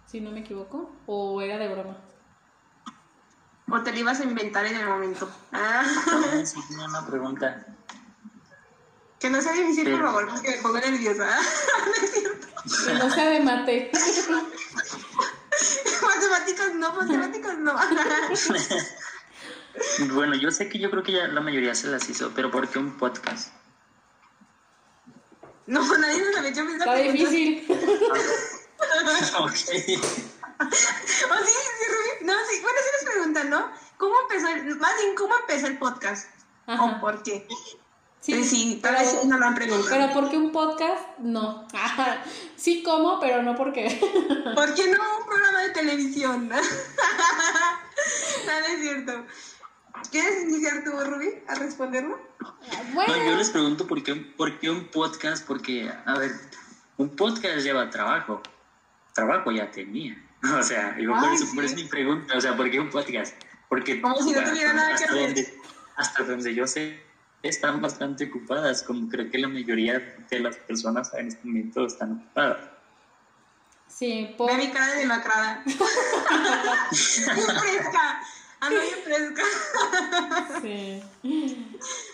[0.07, 1.97] si no me equivoco, o era de broma.
[3.69, 5.29] O te la ibas a inventar en el momento.
[5.51, 5.83] Ah.
[6.45, 7.67] Sí, tenía una pregunta.
[9.19, 11.27] Que no sea difícil, por favor, porque me pongo nerviosa.
[11.87, 12.47] no es cierto.
[12.87, 13.91] Que no sea de mate.
[16.03, 17.75] matemáticas no, matemáticas no.
[20.13, 22.69] Bueno, yo sé que yo creo que ya la mayoría se las hizo, pero ¿por
[22.69, 23.53] qué un podcast?
[25.67, 27.67] No, nadie nos había hecho Está difícil.
[29.39, 29.55] ok.
[29.55, 30.23] sí, sí, Rubí.
[32.23, 33.71] No, sí, bueno, sí nos preguntan, ¿no?
[33.97, 36.29] ¿Cómo empezó, el, más bien, cómo empezó el podcast?
[36.67, 37.47] ¿O por qué?
[38.21, 39.91] Sí, eh, sí pero, no lo han preguntado.
[39.91, 41.19] Pero ¿por qué un podcast?
[41.19, 41.67] No.
[42.57, 43.19] sí, ¿cómo?
[43.21, 43.99] Pero no por qué.
[44.55, 46.49] ¿Por qué no un programa de televisión?
[46.49, 46.63] no, no
[48.67, 49.25] es cierto.
[50.11, 52.19] ¿Quieres iniciar tú, Rubí, a responderlo?
[52.95, 53.17] Bueno.
[53.17, 56.33] No, yo les pregunto por qué, por qué un podcast, porque, a ver,
[56.97, 58.43] un podcast lleva trabajo.
[59.15, 60.17] Trabajo ya tenía.
[60.59, 63.35] O sea, digo, por, eso, por, eso, mi pregunta, o sea, ¿por qué un podcast?
[63.69, 65.55] Porque como si no tuviera nada que hacer.
[65.97, 66.99] hasta donde yo sé,
[67.43, 72.13] están bastante ocupadas, como creo que la mayoría de las personas en este momento están
[72.13, 72.71] ocupadas.
[73.87, 74.51] Sí, por...
[74.51, 75.63] Ve mi cara de demacrada.
[76.91, 78.21] fresca.
[78.61, 79.43] Ando bien fresca.
[80.61, 81.03] Sí.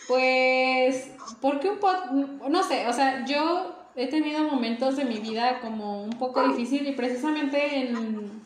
[0.07, 2.41] Pues, ¿por qué un?
[2.49, 6.87] No sé, o sea, yo he tenido momentos de mi vida como un poco difícil
[6.87, 8.37] y precisamente en...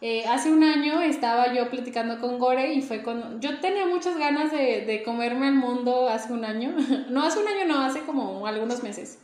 [0.00, 3.40] Eh, hace un año estaba yo platicando con Gore y fue con...
[3.40, 6.74] Yo tenía muchas ganas de, de comerme el mundo hace un año.
[7.08, 9.18] no, hace un año no, hace como algunos meses.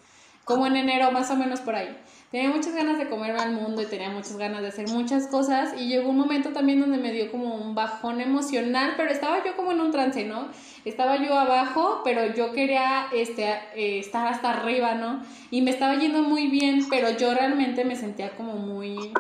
[0.45, 1.95] Como en enero, más o menos por ahí
[2.31, 5.75] tenía muchas ganas de comerme al mundo y tenía muchas ganas de hacer muchas cosas
[5.77, 9.57] y llegó un momento también donde me dio como un bajón emocional, pero estaba yo
[9.57, 10.49] como en un trance, ¿no?
[10.85, 15.23] Estaba yo abajo, pero yo quería este, eh, estar hasta arriba, ¿no?
[15.51, 19.13] Y me estaba yendo muy bien, pero yo realmente me sentía como muy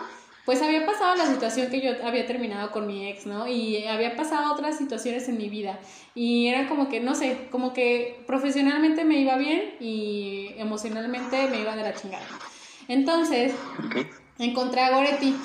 [0.50, 3.46] pues había pasado la situación que yo había terminado con mi ex, ¿no?
[3.46, 5.78] Y había pasado otras situaciones en mi vida.
[6.14, 11.60] Y era como que, no sé, como que profesionalmente me iba bien y emocionalmente me
[11.60, 12.26] iba de la chingada.
[12.90, 13.52] Entonces,
[14.36, 15.36] encontré a Goretti.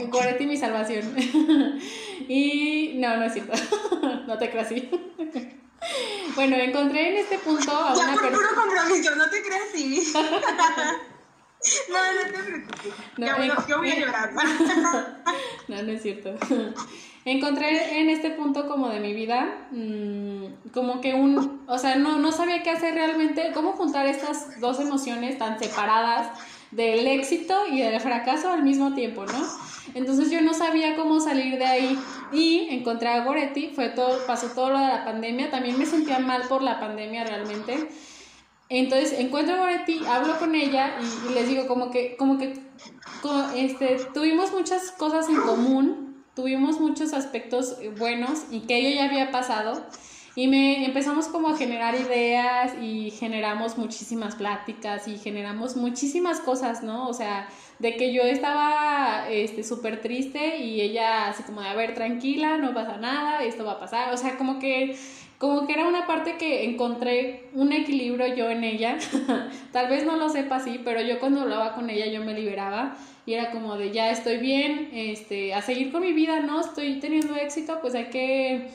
[0.08, 1.14] Goretti mi salvación.
[2.28, 3.54] y no, no es cierto.
[4.26, 4.90] no te creas así.
[6.34, 8.36] bueno, encontré en este punto a una persona.
[8.36, 10.12] puro compromiso, no te creas así.
[11.88, 12.92] No, no te preocupes.
[13.16, 14.32] No, yo voy a llorar.
[15.68, 16.34] no, no es cierto.
[17.26, 22.18] Encontré en este punto como de mi vida, mm, como que un, o sea, no,
[22.18, 26.30] no sabía qué hacer realmente, cómo juntar estas dos emociones tan separadas
[26.70, 29.46] del éxito y del fracaso al mismo tiempo, ¿no?
[29.94, 31.98] Entonces yo no sabía cómo salir de ahí
[32.32, 36.18] y encontré a Goretti, fue todo, pasó todo lo de la pandemia, también me sentía
[36.18, 37.88] mal por la pandemia realmente
[38.68, 42.54] entonces encuentro a Goretti, hablo con ella y, les digo como que, como que
[43.54, 46.05] este, tuvimos muchas cosas en común,
[46.36, 49.84] tuvimos muchos aspectos buenos y que ella ya había pasado.
[50.36, 56.82] Y me empezamos como a generar ideas y generamos muchísimas pláticas y generamos muchísimas cosas,
[56.82, 57.08] ¿no?
[57.08, 61.74] O sea, de que yo estaba este súper triste y ella así como de, a
[61.74, 64.12] ver, tranquila, no pasa nada, esto va a pasar.
[64.12, 64.98] O sea, como que
[65.38, 68.96] como que era una parte que encontré un equilibrio yo en ella.
[69.72, 72.96] Tal vez no lo sepa así, pero yo cuando hablaba con ella yo me liberaba
[73.26, 76.60] y era como de ya estoy bien, este, a seguir con mi vida, ¿no?
[76.60, 78.68] Estoy teniendo éxito, pues hay que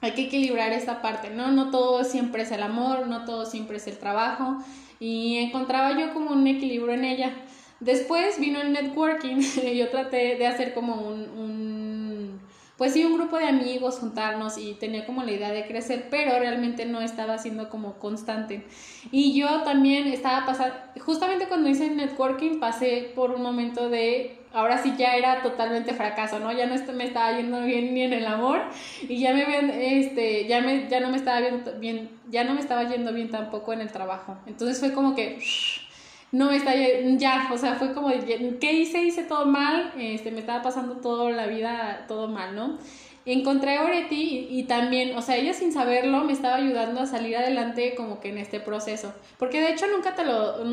[0.00, 1.52] hay que equilibrar esta parte, ¿no?
[1.52, 4.58] No todo siempre es el amor, no todo siempre es el trabajo
[4.98, 7.32] y encontraba yo como un equilibrio en ella.
[7.80, 9.36] Después vino el networking
[9.76, 11.85] yo traté de hacer como un
[12.76, 16.38] pues sí, un grupo de amigos, juntarnos y tenía como la idea de crecer, pero
[16.38, 18.64] realmente no estaba siendo como constante.
[19.10, 24.82] Y yo también estaba pasando, justamente cuando hice networking pasé por un momento de, ahora
[24.82, 26.52] sí ya era totalmente fracaso, ¿no?
[26.52, 28.60] Ya no me estaba yendo bien ni en el amor
[29.08, 31.40] y ya me este, ya me, ya no me estaba
[31.78, 34.36] bien, ya no me estaba yendo bien tampoco en el trabajo.
[34.46, 35.38] Entonces fue como que
[36.32, 38.08] no está ya, o sea, fue como,
[38.60, 39.02] ¿qué hice?
[39.02, 42.78] Hice todo mal, este, me estaba pasando toda la vida todo mal, ¿no?
[43.24, 47.36] Encontré a Oreti y, también, o sea, ella sin saberlo me estaba ayudando a salir
[47.36, 49.12] adelante como que en este proceso.
[49.36, 50.64] Porque de hecho nunca te lo,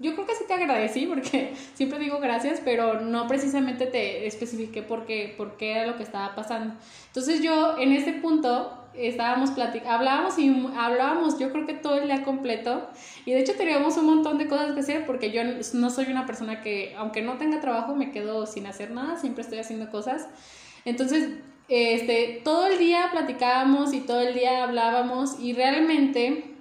[0.00, 4.82] yo creo que sí te agradecí porque siempre digo gracias, pero no precisamente te especifiqué
[4.82, 6.74] por qué, por qué era lo que estaba pasando.
[7.08, 12.06] Entonces yo en este punto estábamos platicando, hablábamos y hablábamos yo creo que todo el
[12.06, 12.88] día completo
[13.24, 15.42] y de hecho teníamos un montón de cosas que hacer porque yo
[15.74, 19.42] no soy una persona que aunque no tenga trabajo me quedo sin hacer nada, siempre
[19.42, 20.28] estoy haciendo cosas.
[20.84, 21.30] Entonces,
[21.68, 26.54] este, todo el día platicábamos y todo el día hablábamos y realmente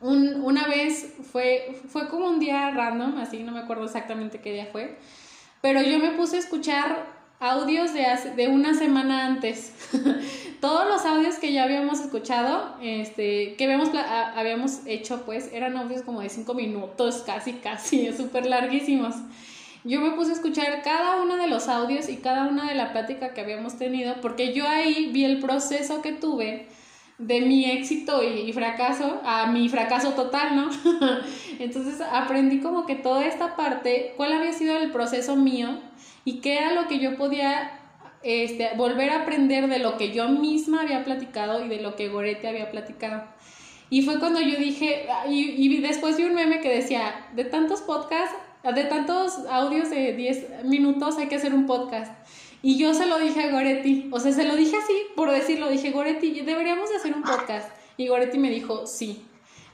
[0.00, 4.52] un, una vez fue, fue como un día random, así no me acuerdo exactamente qué
[4.52, 4.98] día fue,
[5.60, 8.04] pero yo me puse a escuchar audios de,
[8.36, 9.72] de una semana antes.
[10.60, 13.90] Todos los audios que ya habíamos escuchado, este, que habíamos,
[14.34, 19.14] habíamos hecho, pues, eran audios como de cinco minutos, casi, casi, súper larguísimos.
[19.84, 22.92] Yo me puse a escuchar cada uno de los audios y cada una de la
[22.92, 26.66] plática que habíamos tenido, porque yo ahí vi el proceso que tuve
[27.18, 30.70] de mi éxito y, fracaso a mi fracaso total, ¿no?
[31.58, 35.78] Entonces aprendí como que toda esta parte, cuál había sido el proceso mío
[36.24, 37.77] y qué era lo que yo podía
[38.22, 42.08] este, volver a aprender de lo que yo misma había platicado y de lo que
[42.08, 43.24] Gorete había platicado.
[43.90, 47.80] Y fue cuando yo dije, y, y después vi un meme que decía, de tantos
[47.80, 52.12] podcasts, de tantos audios de 10 minutos hay que hacer un podcast.
[52.60, 55.70] Y yo se lo dije a Goretti, o sea, se lo dije así, por decirlo,
[55.70, 57.70] dije, Goretti, deberíamos de hacer un podcast.
[57.96, 59.22] Y Goretti me dijo, sí.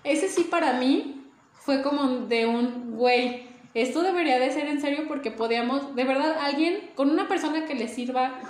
[0.04, 1.22] Ese sí para mí
[1.54, 6.36] fue como de un, güey, esto debería de ser en serio porque podíamos, de verdad,
[6.40, 8.40] alguien con una persona que le sirva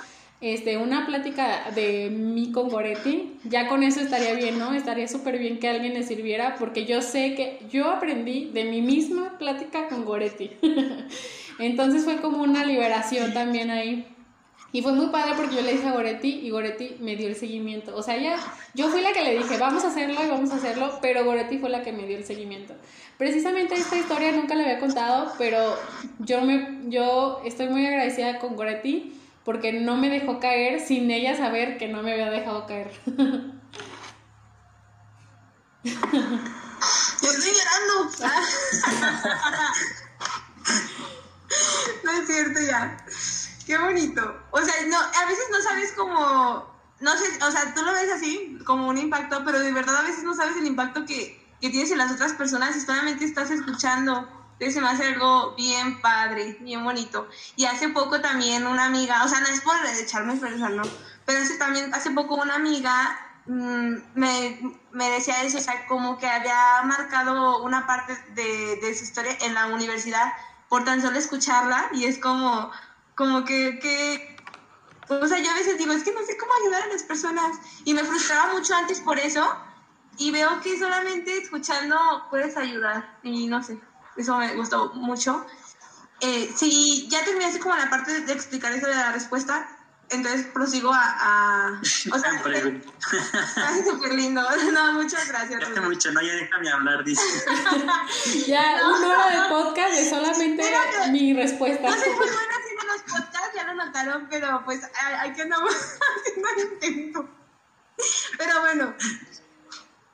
[0.40, 4.74] este, una plática de mí con Goretti, ya con eso estaría bien, ¿no?
[4.74, 8.82] Estaría súper bien que alguien le sirviera porque yo sé que yo aprendí de mi
[8.82, 10.50] misma plática con Goretti.
[11.58, 14.04] Entonces fue como una liberación también ahí.
[14.74, 17.36] Y fue muy padre porque yo le dije a Goretti y Goretti me dio el
[17.36, 17.94] seguimiento.
[17.94, 18.36] O sea, ya,
[18.74, 21.58] yo fui la que le dije, vamos a hacerlo y vamos a hacerlo, pero Goretti
[21.58, 22.74] fue la que me dio el seguimiento.
[23.16, 25.78] Precisamente esta historia nunca la había contado, pero
[26.18, 31.36] yo, me, yo estoy muy agradecida con Goretti porque no me dejó caer sin ella
[31.36, 32.90] saber que no me había dejado caer.
[35.84, 35.92] Yo
[37.30, 38.10] estoy llorando.
[42.04, 42.96] no es cierto ya.
[43.66, 44.42] Qué bonito.
[44.50, 48.12] O sea, no, a veces no sabes cómo, no sé, o sea, tú lo ves
[48.12, 51.70] así, como un impacto, pero de verdad a veces no sabes el impacto que, que
[51.70, 56.00] tienes en las otras personas y solamente estás escuchando Entonces se me hace algo bien
[56.02, 57.28] padre, bien bonito.
[57.56, 60.82] Y hace poco también una amiga, o sea, no es por echarme flores, no,
[61.24, 66.18] pero hace, también, hace poco una amiga mm, me, me, decía eso, o sea, como
[66.18, 70.32] que había marcado una parte de, de, su historia en la universidad
[70.68, 72.70] por tan solo escucharla y es como,
[73.14, 74.36] como que, que,
[75.08, 77.58] o sea, yo a veces digo, es que no sé cómo ayudar a las personas
[77.84, 79.44] y me frustraba mucho antes por eso
[80.18, 81.96] y veo que solamente escuchando
[82.30, 83.78] puedes ayudar y no sé,
[84.16, 85.46] eso me gustó mucho.
[86.20, 89.68] Eh, si ya terminaste como la parte de explicar eso de la respuesta,
[90.10, 91.00] entonces prosigo a...
[91.02, 92.30] a o sea,
[93.78, 94.42] es súper lindo.
[94.72, 95.60] No, muchas gracias.
[95.74, 97.22] Ya mucho, no, ya déjame hablar, dice.
[98.46, 100.62] ya, una hora de podcast es solamente
[101.10, 101.90] mi respuesta.
[101.90, 104.80] No soy muy buena los podcasts, ya lo notaron, pero pues
[105.18, 105.74] hay que andamos
[106.16, 107.28] haciendo el intento.
[108.38, 108.94] Pero bueno,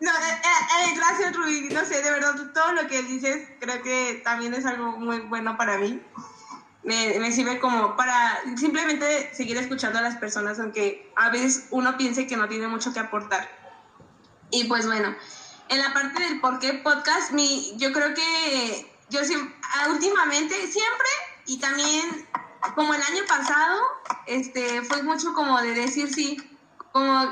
[0.00, 3.82] no, eh, eh, eh, gracias Rubí, no sé, de verdad, todo lo que dices creo
[3.82, 6.02] que también es algo muy bueno para mí.
[6.82, 11.98] Me, me, sirve como para simplemente seguir escuchando a las personas, aunque a veces uno
[11.98, 13.46] piense que no tiene mucho que aportar.
[14.50, 15.14] Y pues bueno,
[15.68, 21.08] en la parte del por qué podcast, mi, yo creo que yo ah, últimamente, siempre,
[21.46, 22.26] y también
[22.74, 23.80] como el año pasado,
[24.26, 26.36] este, fue mucho como de decir sí,
[26.92, 27.30] como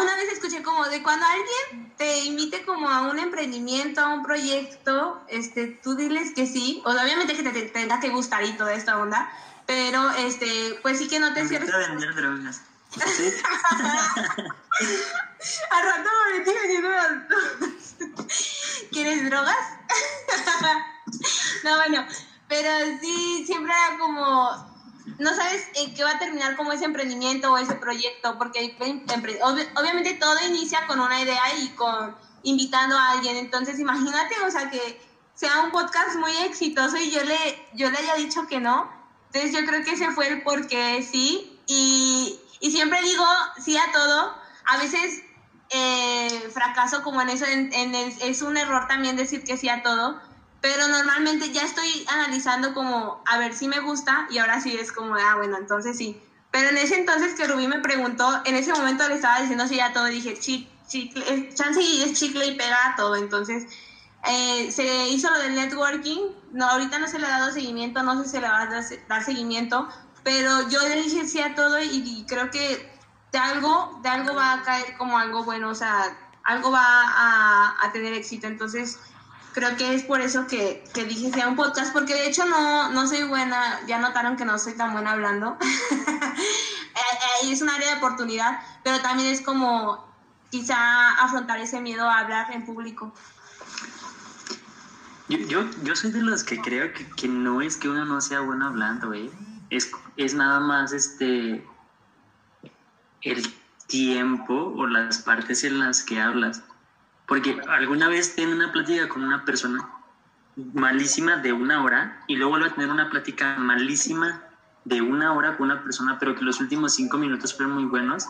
[0.00, 4.22] una vez escuché como de cuando alguien te invite como a un emprendimiento, a un
[4.22, 8.72] proyecto, este, tú diles que sí, o obviamente que te, tenga que gustar y toda
[8.74, 9.30] esta onda,
[9.66, 11.68] pero este, pues sí que no te cierres.
[11.70, 12.60] vender drogas.
[12.90, 13.00] ¿Sí?
[15.70, 16.88] Al rato me metí vendiendo
[18.92, 19.56] ¿Quieres drogas?
[21.64, 22.06] no, bueno,
[22.52, 22.68] pero
[23.00, 24.70] sí, siempre era como
[25.18, 28.76] no sabes qué va a terminar como ese emprendimiento o ese proyecto, porque
[29.74, 33.38] obviamente todo inicia con una idea y con invitando a alguien.
[33.38, 35.00] Entonces, imagínate, o sea, que
[35.34, 38.86] sea un podcast muy exitoso y yo le, yo le haya dicho que no.
[39.32, 41.58] Entonces, yo creo que ese fue el por qué sí.
[41.66, 43.24] Y, y siempre digo
[43.64, 44.36] sí a todo.
[44.66, 45.22] A veces
[45.70, 50.20] eh, fracaso como en eso, es un error también decir que sí a todo
[50.62, 54.92] pero normalmente ya estoy analizando como a ver si me gusta y ahora sí es
[54.92, 56.22] como, ah, bueno, entonces sí.
[56.52, 59.80] Pero en ese entonces que Rubí me preguntó, en ese momento le estaba diciendo sí
[59.80, 63.64] a todo, dije, chicle, chance y es chicle y pega a todo, entonces
[64.28, 66.20] eh, se hizo lo del networking,
[66.52, 68.66] no, ahorita no se le ha dado seguimiento, no sé si se le va a
[68.66, 69.88] dar, seguimiento,
[70.22, 72.88] pero yo le dije sí a todo y, creo que
[73.32, 77.76] de algo, de algo va a caer como algo bueno, o sea, algo va a,
[77.82, 79.00] a tener éxito, entonces
[79.52, 82.90] creo que es por eso que, que, dije sea un podcast, porque de hecho no,
[82.90, 85.56] no soy buena, ya notaron que no soy tan buena hablando.
[86.94, 90.06] Eh, eh, es un área de oportunidad, pero también es como
[90.50, 93.14] quizá afrontar ese miedo a hablar en público.
[95.28, 98.40] Yo, yo, soy de los que creo que, que, no es que uno no sea
[98.40, 99.30] bueno hablando, ¿eh?
[99.72, 101.66] es, es nada más este
[103.22, 103.54] el
[103.86, 106.62] tiempo o las partes en las que hablas.
[107.32, 109.88] Porque alguna vez tiene una plática con una persona
[110.74, 114.42] malísima de una hora y luego vuelve a tener una plática malísima
[114.84, 118.26] de una hora con una persona, pero que los últimos cinco minutos fueron muy buenos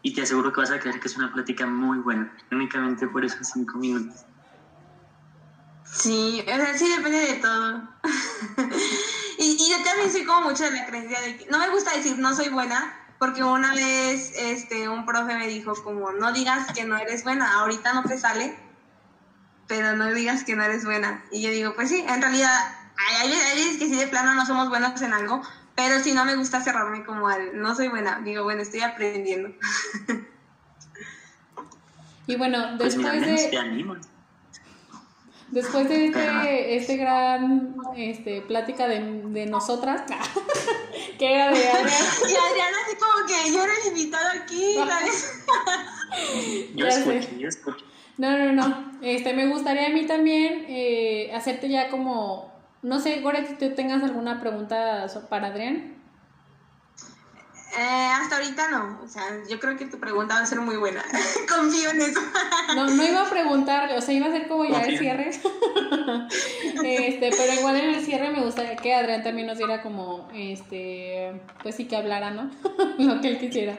[0.00, 3.22] y te aseguro que vas a creer que es una plática muy buena, únicamente por
[3.22, 4.24] esos cinco minutos.
[5.84, 7.82] Sí, o sea, sí depende de todo.
[9.38, 11.94] y, y, yo también soy como mucho de la creencia de que no me gusta
[11.94, 16.72] decir no soy buena, porque una vez este, un profe me dijo como, no digas
[16.72, 18.56] que no eres buena, ahorita no te sale,
[19.66, 21.24] pero no digas que no eres buena.
[21.30, 22.52] Y yo digo, pues sí, en realidad
[23.20, 25.42] hay, veces que sí de plano no somos buenos en algo,
[25.74, 29.50] pero si no me gusta cerrarme como al, no soy buena, digo, bueno, estoy aprendiendo.
[32.28, 33.98] Y bueno, pues después de...
[35.50, 40.02] Después de este, este gran este, plática de, de nosotras,
[41.18, 41.90] que era de Adriana.
[41.90, 44.76] Y Adriana así como que yo era el invitado aquí.
[46.74, 47.84] yo escucho, yo escucho.
[48.18, 48.92] No, no, no.
[49.00, 53.74] Este, me gustaría a mí también eh, hacerte ya como, no sé, Gore, si tú
[53.74, 55.97] tengas alguna pregunta para Adrián.
[57.76, 59.00] Eh, hasta ahorita no.
[59.02, 61.04] O sea, yo creo que tu pregunta va a ser muy buena.
[61.48, 62.20] Confío en eso.
[62.74, 65.30] no, no iba a preguntarle, o sea, iba a ser como ya el cierre.
[66.84, 71.32] este, pero igual en el cierre me gustaría que Adrián también nos diera como, este,
[71.62, 72.50] pues sí que hablara, ¿no?
[72.98, 73.76] Lo que él quisiera.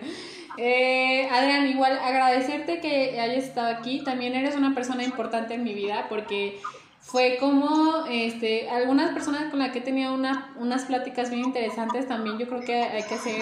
[0.58, 4.04] Eh, Adrián, igual agradecerte que hayas estado aquí.
[4.04, 6.60] También eres una persona importante en mi vida porque
[7.02, 12.08] fue como este, algunas personas con las que he tenido una, unas pláticas bien interesantes
[12.08, 12.38] también.
[12.38, 13.41] Yo creo que hay que hacer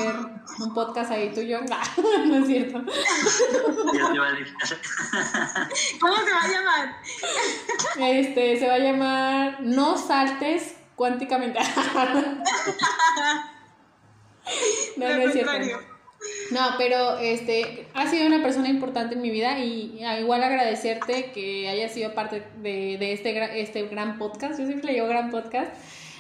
[0.60, 1.60] un podcast ahí tuyo.
[2.26, 2.80] no es cierto.
[6.00, 6.96] ¿Cómo se va a llamar?
[8.00, 11.60] Este, se va a llamar No saltes cuánticamente.
[14.98, 15.97] no, no es cierto.
[16.52, 21.68] No, pero este, ha sido una persona importante en mi vida y igual agradecerte que
[21.68, 24.60] haya sido parte de, este, este gran podcast.
[24.60, 25.72] Yo siempre le digo gran podcast.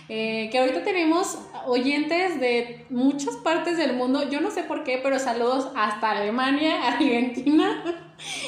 [0.10, 5.02] Eh, que ahorita tenemos oyentes de muchas partes del mundo, yo no sé por qué,
[5.04, 7.84] pero saludos hasta Alemania, Argentina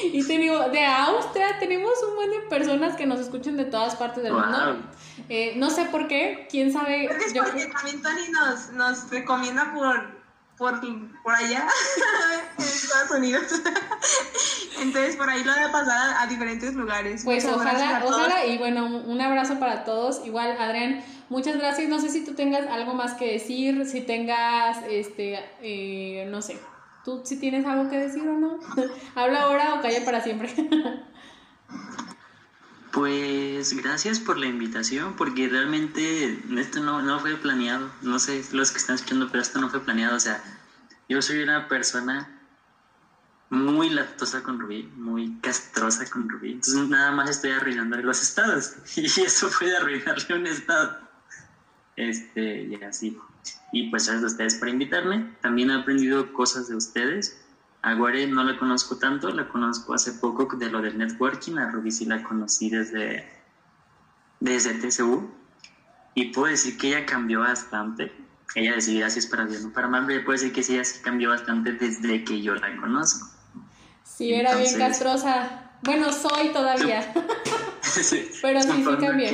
[0.02, 4.22] y tenemos, de Austria, tenemos un buen de personas que nos escuchan de todas partes
[4.22, 4.78] del mundo.
[5.28, 7.04] Eh, no sé por qué, quién sabe.
[7.04, 10.19] es porque también Tony nos, nos recomienda por
[10.60, 10.78] por,
[11.22, 11.66] por allá,
[12.58, 13.44] en Estados Unidos.
[14.82, 17.22] Entonces, por ahí lo voy a pasar a diferentes lugares.
[17.24, 20.24] Pues ojalá, ojalá, y bueno, un abrazo para todos.
[20.26, 21.88] Igual, Adrián, muchas gracias.
[21.88, 26.58] No sé si tú tengas algo más que decir, si tengas, este, eh, no sé,
[27.06, 28.60] tú si tienes algo que decir o no.
[29.14, 30.54] Habla ahora o calla para siempre.
[32.92, 37.90] Pues gracias por la invitación, porque realmente esto no, no fue planeado.
[38.02, 40.16] No sé los que están escuchando, pero esto no fue planeado.
[40.16, 40.42] O sea,
[41.08, 42.40] yo soy una persona
[43.50, 46.52] muy lactosa con Rubí, muy castrosa con Rubí.
[46.52, 48.74] Entonces nada más estoy arruinando los estados.
[48.96, 50.98] Y eso puede arruinarle un estado.
[51.96, 53.18] Este, y así.
[53.72, 55.36] Y pues gracias a ustedes por invitarme.
[55.40, 57.39] También he aprendido cosas de ustedes
[57.82, 61.70] a Guare no la conozco tanto, la conozco hace poco de lo del networking, a
[61.70, 63.26] Ruby sí la conocí desde,
[64.38, 65.30] desde TCU
[66.14, 68.12] y puedo decir que ella cambió bastante.
[68.54, 70.84] Ella decidió si es para bien o para mal, pero puedo decir que sí, ella
[70.84, 73.28] sí cambió bastante desde que yo la conozco.
[74.04, 75.70] Sí, era bien castrosa.
[75.82, 77.12] Bueno, soy todavía.
[78.42, 79.28] pero sí, sí cambió.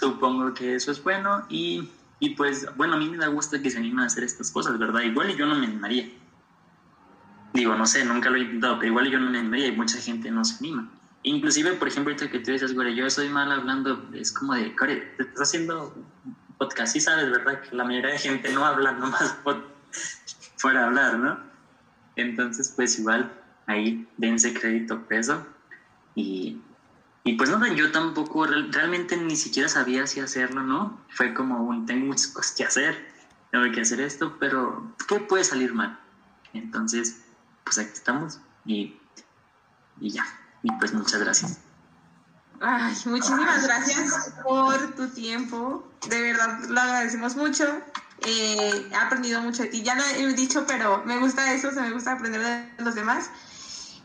[0.00, 1.90] supongo que eso es bueno y,
[2.20, 4.78] y pues, bueno, a mí me da gusto que se animen a hacer estas cosas,
[4.78, 5.02] ¿verdad?
[5.02, 6.08] Igual yo no me animaría
[7.52, 9.98] Digo, no sé, nunca lo he intentado, pero igual yo no me animaría y mucha
[9.98, 10.90] gente no se anima.
[11.22, 14.74] Inclusive, por ejemplo, ahorita que tú dices, güey, yo soy mal hablando, es como de,
[14.74, 15.94] Core, te estás haciendo
[16.58, 17.60] podcast, y sabes, ¿verdad?
[17.60, 19.64] Que la mayoría de gente no habla nomás por,
[20.56, 21.38] fuera hablar, ¿no?
[22.16, 23.32] Entonces, pues igual,
[23.66, 25.46] ahí dense crédito peso.
[26.14, 26.60] Y,
[27.24, 31.00] y pues no, yo tampoco realmente ni siquiera sabía si hacerlo, ¿no?
[31.10, 33.12] Fue como un, tengo muchas cosas que hacer,
[33.50, 35.98] tengo que hacer esto, pero ¿qué puede salir mal?
[36.52, 37.22] Entonces,
[37.64, 38.98] pues aquí estamos y,
[40.00, 40.24] y ya.
[40.62, 41.58] Y pues muchas gracias.
[42.60, 45.84] Ay, muchísimas gracias por tu tiempo.
[46.08, 47.64] De verdad, lo agradecemos mucho.
[48.24, 49.82] Eh, he aprendido mucho de ti.
[49.82, 53.30] Ya lo he dicho, pero me gusta eso, se me gusta aprender de los demás.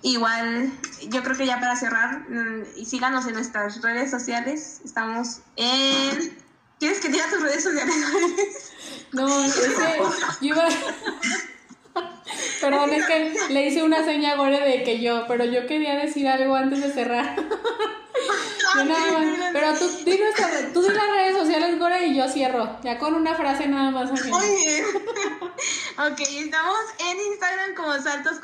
[0.01, 0.71] Igual,
[1.09, 4.81] yo creo que ya para cerrar, mm, y síganos en nuestras redes sociales.
[4.83, 6.37] Estamos en.
[6.79, 7.95] ¿Quieres que diga tus redes sociales?
[9.13, 9.99] No, ese,
[10.41, 10.55] yo
[12.61, 15.95] Perdón, es que le hice una seña a Gore de que yo, pero yo quería
[15.95, 17.35] decir algo antes de cerrar.
[19.53, 20.19] pero tú di,
[20.73, 22.77] tú di las redes sociales, Gore, y yo cierro.
[22.83, 24.11] Ya con una frase nada más.
[24.11, 24.85] Muy bien.
[25.97, 28.39] ok, estamos en Instagram como Saltos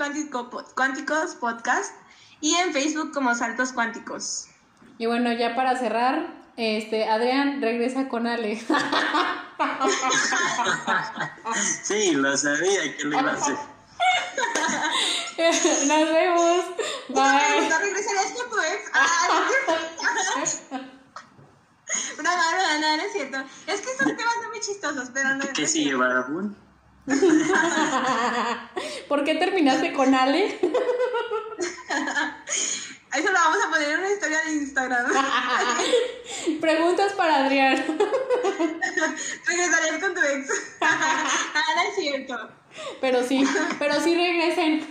[0.76, 1.94] Cuánticos Podcast
[2.42, 4.48] y en Facebook como Saltos Cuánticos.
[4.98, 8.62] Y bueno, ya para cerrar, este, Adrián regresa con Ale.
[11.84, 13.56] sí, lo sabía que lo iba a hacer.
[15.88, 16.66] Nos vemos.
[17.10, 17.70] Bye.
[17.70, 18.90] ¿No regresarías con tu ex?
[18.94, 19.48] Ah,
[22.20, 23.38] Una mano, no, no es cierto.
[23.68, 25.46] Es que estos temas son muy chistosos, pero no.
[25.54, 26.58] ¿Qué sigue, Barabun?
[29.10, 30.60] ¿Por qué terminaste con Ale?
[33.14, 35.06] Eso lo vamos a poner en una historia de Instagram.
[36.60, 37.86] Preguntas para Adrián.
[39.46, 40.50] ¿Regresarías con tu ex?
[40.82, 41.24] ah,
[41.76, 42.50] no es cierto.
[43.02, 43.44] Pero sí,
[43.80, 44.88] pero sí regresen.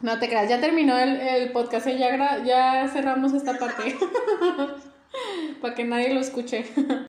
[0.00, 1.96] No te creas, ya terminó el, el podcast, ¿eh?
[1.96, 3.96] ya, ya cerramos esta parte.
[5.60, 6.64] Para que nadie lo escuche.